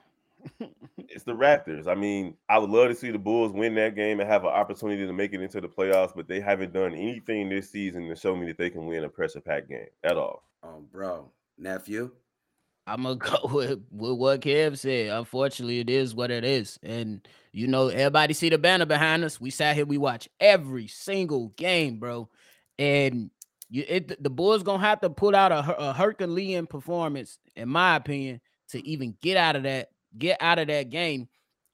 It's 0.97 1.23
the 1.23 1.33
Raptors. 1.33 1.87
I 1.87 1.95
mean, 1.95 2.35
I 2.49 2.57
would 2.57 2.69
love 2.69 2.89
to 2.89 2.95
see 2.95 3.11
the 3.11 3.19
Bulls 3.19 3.51
win 3.51 3.75
that 3.75 3.95
game 3.95 4.19
and 4.19 4.29
have 4.29 4.43
an 4.43 4.49
opportunity 4.49 5.05
to 5.05 5.13
make 5.13 5.33
it 5.33 5.41
into 5.41 5.61
the 5.61 5.67
playoffs, 5.67 6.13
but 6.15 6.27
they 6.27 6.39
haven't 6.39 6.73
done 6.73 6.93
anything 6.93 7.49
this 7.49 7.69
season 7.69 8.07
to 8.07 8.15
show 8.15 8.35
me 8.35 8.47
that 8.47 8.57
they 8.57 8.69
can 8.69 8.85
win 8.85 9.03
a 9.03 9.09
pressure 9.09 9.41
pack 9.41 9.67
game 9.67 9.87
at 10.03 10.17
all. 10.17 10.43
Oh, 10.63 10.83
bro, 10.91 11.31
nephew. 11.57 12.11
I'm 12.87 13.03
gonna 13.03 13.15
go 13.15 13.37
with, 13.43 13.79
with 13.91 14.17
what 14.17 14.41
Kev 14.41 14.77
said. 14.77 15.09
Unfortunately, 15.09 15.79
it 15.79 15.89
is 15.89 16.15
what 16.15 16.31
it 16.31 16.43
is, 16.43 16.79
and 16.81 17.27
you 17.51 17.67
know, 17.67 17.89
everybody 17.89 18.33
see 18.33 18.49
the 18.49 18.57
banner 18.57 18.85
behind 18.85 19.23
us. 19.23 19.39
We 19.39 19.49
sat 19.49 19.75
here, 19.75 19.85
we 19.85 19.97
watch 19.97 20.29
every 20.39 20.87
single 20.87 21.49
game, 21.49 21.99
bro 21.99 22.29
and 22.81 23.29
you 23.69 23.85
it 23.87 24.21
the 24.21 24.29
Bulls 24.29 24.63
gonna 24.63 24.83
have 24.83 25.01
to 25.01 25.09
put 25.09 25.35
out 25.35 25.51
a, 25.51 25.77
a 25.77 25.93
Herculean 25.93 26.67
performance, 26.67 27.37
in 27.55 27.69
my 27.69 27.95
opinion, 27.95 28.41
to 28.69 28.85
even 28.87 29.15
get 29.21 29.37
out 29.37 29.55
of 29.55 29.63
that 29.63 29.89
get 30.17 30.37
out 30.41 30.59
of 30.59 30.67
that 30.67 30.89
game. 30.89 31.27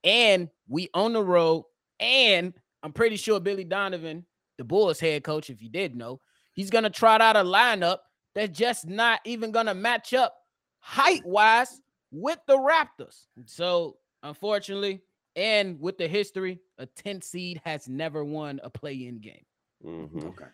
And 0.03 0.49
we 0.67 0.89
on 0.93 1.13
the 1.13 1.23
road, 1.23 1.65
and 1.99 2.53
I'm 2.83 2.93
pretty 2.93 3.17
sure 3.17 3.39
Billy 3.39 3.63
Donovan, 3.63 4.25
the 4.57 4.63
Bulls 4.63 4.99
head 4.99 5.23
coach, 5.23 5.49
if 5.49 5.61
you 5.61 5.69
did 5.69 5.95
know, 5.95 6.21
he's 6.53 6.69
gonna 6.69 6.89
trot 6.89 7.21
out 7.21 7.35
a 7.35 7.43
lineup 7.43 7.99
that's 8.35 8.57
just 8.57 8.87
not 8.87 9.19
even 9.25 9.51
gonna 9.51 9.73
match 9.73 10.13
up 10.13 10.35
height 10.79 11.25
wise 11.25 11.81
with 12.11 12.39
the 12.47 12.57
Raptors. 12.57 13.25
So 13.45 13.97
unfortunately, 14.23 15.01
and 15.35 15.79
with 15.79 15.97
the 15.97 16.07
history, 16.07 16.59
a 16.77 16.85
10 16.85 17.21
seed 17.21 17.61
has 17.65 17.87
never 17.87 18.23
won 18.23 18.59
a 18.63 18.69
play-in 18.69 19.19
game. 19.19 19.45
Mm-hmm. 19.85 20.27
Okay 20.27 20.47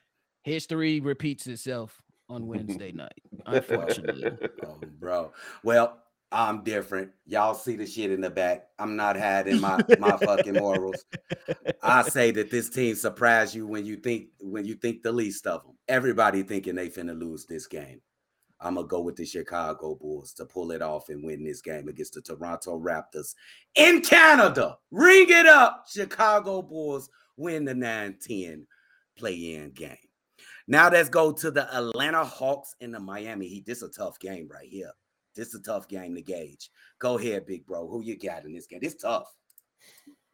history 0.44 1.00
repeats 1.00 1.48
itself 1.48 2.02
on 2.30 2.48
Wednesday 2.48 2.92
night, 2.92 3.22
unfortunately. 3.46 4.32
oh, 4.66 4.80
bro. 5.00 5.32
Well, 5.64 5.98
I'm 6.34 6.64
different. 6.64 7.12
Y'all 7.28 7.54
see 7.54 7.76
the 7.76 7.86
shit 7.86 8.10
in 8.10 8.20
the 8.20 8.30
back. 8.30 8.66
I'm 8.80 8.96
not 8.96 9.20
hiding 9.20 9.62
my 9.62 9.80
my 10.00 10.18
fucking 10.24 10.56
morals. 10.56 11.06
I 11.84 12.02
say 12.02 12.32
that 12.32 12.50
this 12.50 12.72
team 12.72 12.96
surprised 12.96 13.54
you 13.54 13.68
when 13.68 13.86
you 13.86 13.98
think 13.98 14.30
when 14.42 14.66
you 14.66 14.74
think 14.74 15.04
the 15.04 15.12
least 15.12 15.46
of 15.46 15.62
them. 15.62 15.78
Everybody 15.88 16.42
thinking 16.42 16.74
they 16.74 16.90
finna 16.90 17.18
lose 17.18 17.46
this 17.46 17.68
game. 17.68 18.02
I'm 18.60 18.76
gonna 18.76 18.88
go 18.88 19.02
with 19.02 19.16
the 19.16 19.26
Chicago 19.26 19.94
Bulls 19.94 20.34
to 20.34 20.46
pull 20.46 20.72
it 20.72 20.82
off 20.82 21.10
and 21.10 21.24
win 21.24 21.44
this 21.44 21.62
game 21.62 21.88
against 21.88 22.16
the 22.16 22.22
Toronto 22.22 22.80
Raptors 22.80 23.36
in 23.76 24.02
Canada. 24.02 24.78
Ring 24.90 25.28
it 25.30 25.46
up. 25.46 25.86
Chicago 25.88 26.64
Bulls 26.64 27.10
win 27.38 27.64
the 27.64 27.74
9-10 27.74 28.66
play-in 29.18 29.70
game. 29.72 29.98
Now 30.68 30.90
let's 30.90 31.10
go 31.10 31.32
to 31.32 31.52
the 31.52 31.72
Atlanta 31.76 32.24
Hawks 32.24 32.74
and 32.82 32.94
the 32.94 33.00
Miami 33.00 33.48
Heat. 33.48 33.66
This 33.68 33.84
is 33.84 33.90
a 33.90 33.92
tough 33.92 34.18
game 34.18 34.50
right 34.52 34.68
here. 34.68 34.92
This 35.36 35.50
is 35.50 35.56
a 35.56 35.64
tough 35.64 35.88
game 35.88 36.16
to 36.16 36.22
gauge. 36.22 36.70
Go 37.00 37.18
ahead, 37.18 37.46
big 37.46 37.66
bro. 37.66 37.88
Who 37.88 38.02
you 38.02 38.18
got 38.18 38.46
in 38.46 38.54
this 38.54 38.68
game? 38.68 38.80
It's 38.82 39.02
tough. 39.02 39.34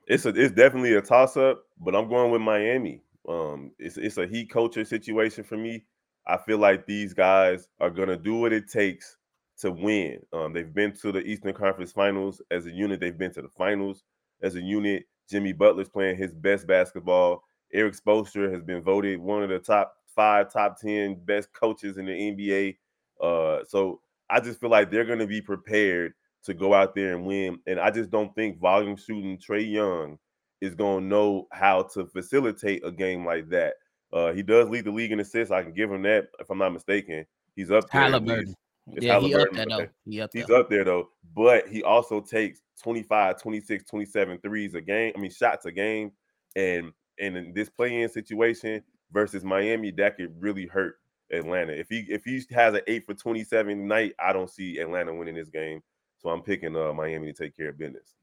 It's 0.08 0.26
a, 0.26 0.30
it's 0.30 0.54
definitely 0.54 0.96
a 0.96 1.02
toss 1.02 1.38
up, 1.38 1.64
but 1.80 1.96
I'm 1.96 2.10
going 2.10 2.32
with 2.32 2.42
Miami. 2.42 3.02
Um, 3.28 3.72
it's 3.78 3.98
it's 3.98 4.18
a 4.18 4.28
heat 4.28 4.50
culture 4.50 4.84
situation 4.84 5.44
for 5.44 5.58
me. 5.58 5.86
I 6.28 6.38
feel 6.38 6.58
like 6.58 6.86
these 6.86 7.14
guys 7.14 7.68
are 7.80 7.90
gonna 7.90 8.18
do 8.18 8.36
what 8.36 8.54
it 8.54 8.70
takes 8.70 9.18
to 9.60 9.72
win. 9.72 10.20
Um, 10.34 10.54
they've 10.54 10.74
been 10.74 10.94
to 10.98 11.12
the 11.12 11.20
Eastern 11.20 11.54
Conference 11.54 11.92
Finals 11.92 12.42
as 12.50 12.66
a 12.66 12.72
unit. 12.72 13.00
They've 13.00 13.18
been 13.18 13.34
to 13.34 13.42
the 13.42 13.50
finals 13.50 14.04
as 14.42 14.56
a 14.56 14.62
unit. 14.62 15.06
Jimmy 15.30 15.54
Butler's 15.54 15.90
playing 15.90 16.18
his 16.18 16.34
best 16.34 16.66
basketball. 16.66 17.44
Erik 17.74 17.96
Spoelstra 17.96 18.52
has 18.52 18.64
been 18.64 18.82
voted 18.82 19.20
one 19.20 19.44
of 19.44 19.50
the 19.50 19.60
top 19.60 19.94
five 20.16 20.52
top 20.52 20.80
10 20.80 21.22
best 21.26 21.54
coaches 21.54 21.98
in 21.98 22.06
the 22.06 22.12
NBA. 22.12 22.78
Uh, 23.22 23.64
so 23.68 24.02
I 24.30 24.40
just 24.40 24.60
feel 24.60 24.70
like 24.70 24.92
they're 24.92 25.06
going 25.06 25.20
to 25.20 25.28
be 25.28 25.42
prepared 25.42 26.14
to 26.44 26.54
go 26.54 26.74
out 26.74 26.96
there 26.96 27.16
and 27.16 27.26
win. 27.26 27.60
And 27.68 27.80
I 27.80 27.92
just 27.92 28.10
don't 28.10 28.34
think 28.36 28.60
volume 28.60 28.96
shooting 28.96 29.38
Trae 29.38 29.70
Young 29.70 30.18
is 30.62 30.76
going 30.76 31.02
to 31.02 31.08
know 31.08 31.48
how 31.52 31.84
to 31.94 32.06
facilitate 32.06 32.86
a 32.86 32.92
game 32.92 33.26
like 33.26 33.50
that. 33.50 33.74
Uh, 34.12 34.34
he 34.34 34.42
does 34.42 34.70
lead 34.70 34.86
the 34.86 34.92
league 34.92 35.12
in 35.12 35.20
assists. 35.20 35.52
I 35.52 35.64
can 35.64 35.74
give 35.74 35.92
him 35.92 36.02
that 36.04 36.28
if 36.40 36.50
I'm 36.50 36.58
not 36.58 36.74
mistaken. 36.74 37.26
He's 37.56 37.72
up 37.72 37.90
there. 37.92 38.02
Halliburton. 38.02 38.56
Yeah, 39.00 39.20
he 39.20 39.36
up 39.36 39.52
there 39.52 39.66
though. 39.68 39.88
He 40.06 40.22
up. 40.22 40.30
He's 40.34 40.50
up 40.50 40.70
there 40.70 40.84
though, 40.84 41.10
but 41.36 41.68
he 41.68 41.84
also 41.84 42.22
takes 42.22 42.62
25, 42.82 43.40
26, 43.40 43.84
27 43.84 44.40
threes 44.40 44.74
a 44.74 44.82
game. 44.82 45.14
I 45.16 45.20
mean, 45.20 45.32
shots 45.32 45.66
a 45.66 45.72
game. 45.72 46.12
And, 46.56 46.92
and 47.20 47.38
in 47.38 47.54
this 47.54 47.70
play-in 47.70 48.10
situation 48.10 48.82
versus 49.12 49.44
Miami, 49.44 49.92
that 49.92 50.18
could 50.18 50.34
really 50.42 50.66
hurt 50.66 50.96
Atlanta. 51.32 51.74
If 51.74 51.90
he 51.90 52.06
if 52.10 52.24
he 52.24 52.44
has 52.52 52.74
an 52.74 52.82
eight 52.88 53.06
for 53.06 53.14
27 53.14 53.88
night, 53.88 54.14
I 54.20 54.34
don't 54.34 54.50
see 54.50 54.80
Atlanta 54.80 55.14
winning 55.14 55.36
this 55.36 55.50
game. 55.50 55.82
So 56.18 56.30
I'm 56.30 56.42
picking 56.42 56.76
uh 56.76 56.94
Miami 56.94 57.28
to 57.28 57.34
take 57.34 57.56
care 57.56 57.70
of 57.70 57.78
business. 57.78 58.16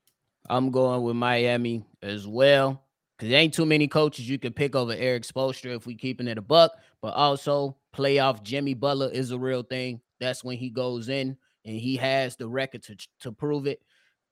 I'm 0.49 0.71
going 0.71 1.03
with 1.03 1.17
Miami 1.17 1.85
as 2.03 2.27
well. 2.27 2.83
Cause 3.19 3.31
there 3.31 3.41
ain't 3.41 3.55
too 3.55 3.65
many 3.65 3.89
coaches 3.89 4.29
you 4.29 4.39
can 4.39 4.53
pick 4.53 4.77
over 4.77 4.93
Erik 4.93 5.23
Spoelstra 5.23 5.75
if 5.75 5.87
we 5.87 5.95
keeping 5.95 6.29
it 6.29 6.39
a 6.39 6.43
buck. 6.43 6.73
But 7.01 7.15
also 7.15 7.77
playoff 7.95 8.43
Jimmy 8.43 8.75
Butler 8.75 9.11
is 9.11 9.31
a 9.31 9.39
real 9.39 9.63
thing. 9.63 10.01
That's 10.21 10.45
when 10.45 10.59
he 10.59 10.71
goes 10.71 11.09
in 11.09 11.37
and 11.65 11.77
he 11.77 11.97
has 11.97 12.37
the 12.37 12.47
record 12.47 12.83
to, 12.85 12.97
to 13.21 13.33
prove 13.33 13.67
it. 13.67 13.81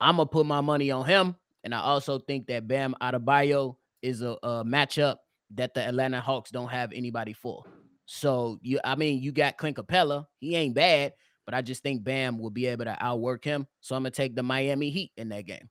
I'm 0.01 0.17
gonna 0.17 0.27
put 0.27 0.47
my 0.47 0.61
money 0.61 0.91
on 0.91 1.07
him. 1.07 1.37
And 1.65 1.75
I 1.75 1.81
also 1.81 2.19
think 2.19 2.47
that 2.49 2.69
Bam 2.69 2.95
Adebayo 3.01 3.77
is 4.03 4.21
a, 4.21 4.37
a 4.43 4.65
matchup 4.65 5.17
that 5.55 5.73
the 5.73 5.81
Atlanta 5.81 6.21
Hawks 6.21 6.51
don't 6.51 6.69
have 6.69 6.93
anybody 6.93 7.33
for. 7.33 7.65
So 8.07 8.59
you, 8.63 8.81
I 8.85 8.97
mean, 8.97 9.23
you 9.23 9.33
got 9.33 9.57
Clint 9.59 9.77
Capela. 9.77 10.27
He 10.39 10.55
ain't 10.57 10.75
bad, 10.75 11.15
but 11.47 11.55
I 11.55 11.63
just 11.63 11.83
think 11.83 12.05
Bam 12.05 12.39
will 12.39 12.51
be 12.51 12.67
able 12.67 12.85
to 12.85 13.03
outwork 13.03 13.45
him. 13.45 13.67
So 13.81 13.97
I'm 13.97 14.03
gonna 14.03 14.11
take 14.11 14.35
the 14.37 14.43
Miami 14.43 14.91
Heat 14.91 15.13
in 15.17 15.29
that 15.31 15.47
game. 15.47 15.71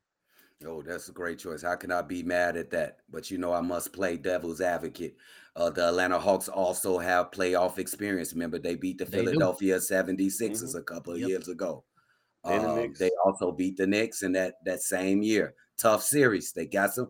Oh, 0.65 0.81
that's 0.81 1.09
a 1.09 1.11
great 1.11 1.39
choice. 1.39 1.61
How 1.61 1.75
can 1.75 1.91
I 1.91 2.01
be 2.01 2.23
mad 2.23 2.55
at 2.55 2.69
that? 2.69 2.99
But 3.09 3.29
you 3.29 3.37
know, 3.37 3.51
I 3.53 3.59
must 3.61 3.91
play 3.91 4.17
devil's 4.17 4.61
advocate. 4.61 5.17
Uh, 5.55 5.69
the 5.69 5.87
Atlanta 5.89 6.17
Hawks 6.19 6.47
also 6.47 6.97
have 6.99 7.31
playoff 7.31 7.77
experience. 7.77 8.33
Remember, 8.33 8.57
they 8.59 8.75
beat 8.75 8.97
the 8.97 9.05
They 9.05 9.27
do. 9.27 9.47
Philadelphia 9.47 9.79
76ers 9.81 10.73
Mhm. 10.73 10.75
a 10.75 10.81
couple 10.83 11.13
of 11.13 11.19
Yep. 11.19 11.21
years 11.21 11.49
ago. 11.49 11.83
And 12.45 12.75
the 12.75 12.89
Um, 12.89 12.93
they 12.99 13.11
also 13.25 13.51
beat 13.53 13.77
the 13.77 13.87
Knicks 13.87 14.23
in 14.23 14.33
that 14.33 14.55
that 14.65 14.81
same 14.81 15.23
year. 15.23 15.55
Tough 15.77 16.03
series. 16.03 16.53
They 16.53 16.67
got 16.67 16.93
some. 16.93 17.09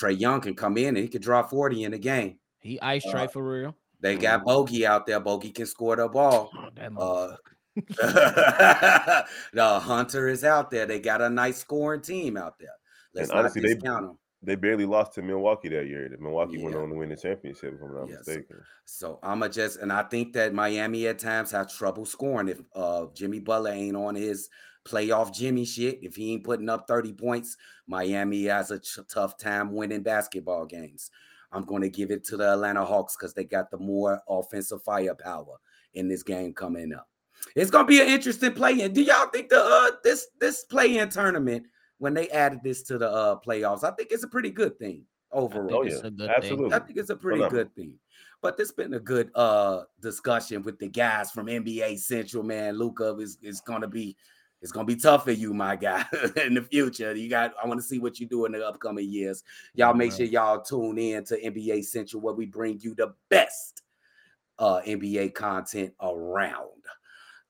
Trae 0.00 0.18
Young 0.18 0.40
can 0.42 0.54
come 0.56 0.78
in 0.78 0.90
and 0.96 0.98
he 0.98 1.08
could 1.08 1.22
draw 1.22 1.42
40 1.46 1.84
in 1.84 1.94
a 1.94 1.98
game. 1.98 2.40
He 2.60 2.80
ice 2.80 3.04
Uh, 3.04 3.10
tray 3.10 3.26
for 3.26 3.46
real. 3.46 3.76
They 4.02 4.16
got 4.16 4.44
Bogi 4.44 4.84
out 4.84 5.06
there. 5.06 5.20
Bogi 5.20 5.54
can 5.54 5.64
score 5.66 5.96
the 5.96 6.08
ball. 6.08 6.50
Oh, 6.98 7.30
Uh, 7.30 7.36
the 9.52 9.80
Hunter 9.80 10.28
is 10.28 10.44
out 10.44 10.70
there. 10.70 10.86
They 10.86 11.00
got 11.00 11.20
a 11.22 11.30
nice 11.30 11.58
scoring 11.58 12.00
team 12.02 12.36
out 12.36 12.58
there. 12.58 12.68
Let's 13.14 13.30
And 13.30 13.38
honestly, 13.38 13.62
not 13.62 13.68
they- 13.68 13.88
them. 13.88 14.18
They 14.44 14.56
barely 14.56 14.86
lost 14.86 15.14
to 15.14 15.22
Milwaukee 15.22 15.68
that 15.68 15.86
year. 15.86 16.08
The 16.08 16.18
Milwaukee 16.18 16.60
went 16.60 16.74
on 16.74 16.88
to 16.88 16.96
win 16.96 17.10
the 17.10 17.16
championship, 17.16 17.74
if 17.76 17.80
I'm 17.80 17.94
not 17.94 18.08
Yes. 18.08 18.26
mistaken. 18.26 18.56
So 18.84 19.20
I'ma 19.22 19.46
just 19.46 19.78
and 19.78 19.92
I 19.92 20.02
think 20.02 20.32
that 20.32 20.52
Miami 20.52 21.06
at 21.06 21.20
times 21.20 21.52
have 21.52 21.72
trouble 21.72 22.04
scoring 22.04 22.48
if 22.48 22.60
uh 22.74 23.06
Jimmy 23.14 23.38
Butler 23.38 23.70
ain't 23.70 23.96
on 23.96 24.16
his 24.16 24.48
playoff 24.84 25.32
Jimmy 25.32 25.64
shit. 25.64 26.00
If 26.02 26.16
he 26.16 26.32
ain't 26.32 26.42
putting 26.42 26.68
up 26.68 26.88
30 26.88 27.12
points, 27.12 27.56
Miami 27.86 28.42
has 28.46 28.72
a 28.72 28.80
ch- 28.80 28.98
tough 29.08 29.38
time 29.38 29.70
winning 29.72 30.02
basketball 30.02 30.66
games. 30.66 31.12
I'm 31.52 31.64
going 31.64 31.82
to 31.82 31.88
give 31.90 32.10
it 32.10 32.24
to 32.24 32.36
the 32.36 32.52
Atlanta 32.52 32.84
Hawks 32.84 33.16
because 33.16 33.34
they 33.34 33.44
got 33.44 33.70
the 33.70 33.78
more 33.78 34.20
offensive 34.28 34.82
firepower 34.82 35.56
in 35.94 36.08
this 36.08 36.22
game 36.22 36.52
coming 36.54 36.92
up. 36.94 37.08
It's 37.56 37.70
gonna 37.70 37.86
be 37.86 38.00
an 38.00 38.06
interesting 38.08 38.52
play-in. 38.52 38.92
Do 38.92 39.02
y'all 39.02 39.28
think 39.28 39.48
the 39.48 39.60
uh 39.62 39.90
this 40.04 40.28
this 40.40 40.64
play-in 40.64 41.08
tournament 41.08 41.66
when 41.98 42.14
they 42.14 42.28
added 42.30 42.60
this 42.62 42.82
to 42.84 42.98
the 42.98 43.10
uh 43.10 43.36
playoffs? 43.44 43.82
I 43.84 43.90
think 43.90 44.08
it's 44.12 44.22
a 44.22 44.28
pretty 44.28 44.50
good 44.50 44.78
thing 44.78 45.04
overall. 45.32 45.68
think 45.68 45.80
Oh 45.80 45.82
it's 45.82 46.00
yeah, 46.02 46.08
a 46.08 46.10
good 46.10 46.40
thing. 46.40 46.52
absolutely. 46.52 46.74
I 46.74 46.78
think 46.78 46.98
it's 46.98 47.10
a 47.10 47.16
pretty 47.16 47.40
Phenomenal. 47.40 47.64
good 47.64 47.74
thing. 47.74 47.94
But 48.42 48.56
this 48.56 48.68
has 48.68 48.74
been 48.76 48.94
a 48.94 49.00
good 49.00 49.30
uh 49.34 49.82
discussion 50.00 50.62
with 50.62 50.78
the 50.78 50.88
guys 50.88 51.32
from 51.32 51.46
NBA 51.46 51.98
Central, 51.98 52.44
man. 52.44 52.78
Luka 52.78 53.16
is 53.16 53.38
is 53.42 53.60
gonna 53.60 53.88
be 53.88 54.16
it's 54.62 54.72
gonna 54.72 54.86
be 54.86 54.96
tough 54.96 55.24
for 55.24 55.32
you, 55.32 55.52
my 55.52 55.76
guy, 55.76 56.04
in 56.44 56.54
the 56.54 56.62
future. 56.62 57.14
You 57.14 57.28
got 57.28 57.52
I 57.62 57.66
want 57.66 57.78
to 57.80 57.86
see 57.86 57.98
what 57.98 58.18
you 58.20 58.26
do 58.26 58.46
in 58.46 58.52
the 58.52 58.66
upcoming 58.66 59.08
years. 59.08 59.42
Y'all 59.74 59.92
make 59.94 60.10
Right. 60.12 60.16
sure 60.18 60.26
y'all 60.26 60.60
tune 60.62 60.98
in 60.98 61.24
to 61.24 61.36
NBA 61.40 61.84
Central 61.84 62.22
where 62.22 62.34
we 62.34 62.46
bring 62.46 62.78
you 62.80 62.94
the 62.94 63.12
best 63.28 63.82
uh 64.58 64.80
NBA 64.86 65.34
content 65.34 65.92
around. 66.00 66.68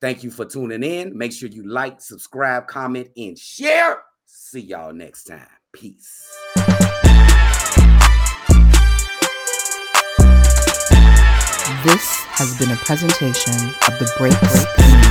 Thank 0.00 0.24
you 0.24 0.30
for 0.32 0.44
tuning 0.44 0.82
in. 0.82 1.16
Make 1.16 1.32
sure 1.32 1.48
you 1.48 1.68
like, 1.68 2.00
subscribe, 2.00 2.66
comment, 2.66 3.10
and 3.16 3.38
share. 3.38 4.02
See 4.26 4.60
y'all 4.60 4.92
next 4.92 5.24
time. 5.24 5.46
Peace. 5.72 6.28
This 11.84 12.06
has 12.38 12.56
been 12.58 12.70
a 12.70 12.76
presentation 12.76 13.52
of 13.88 13.98
the 13.98 14.08
Breaks 14.16 14.40
Media. 14.40 15.01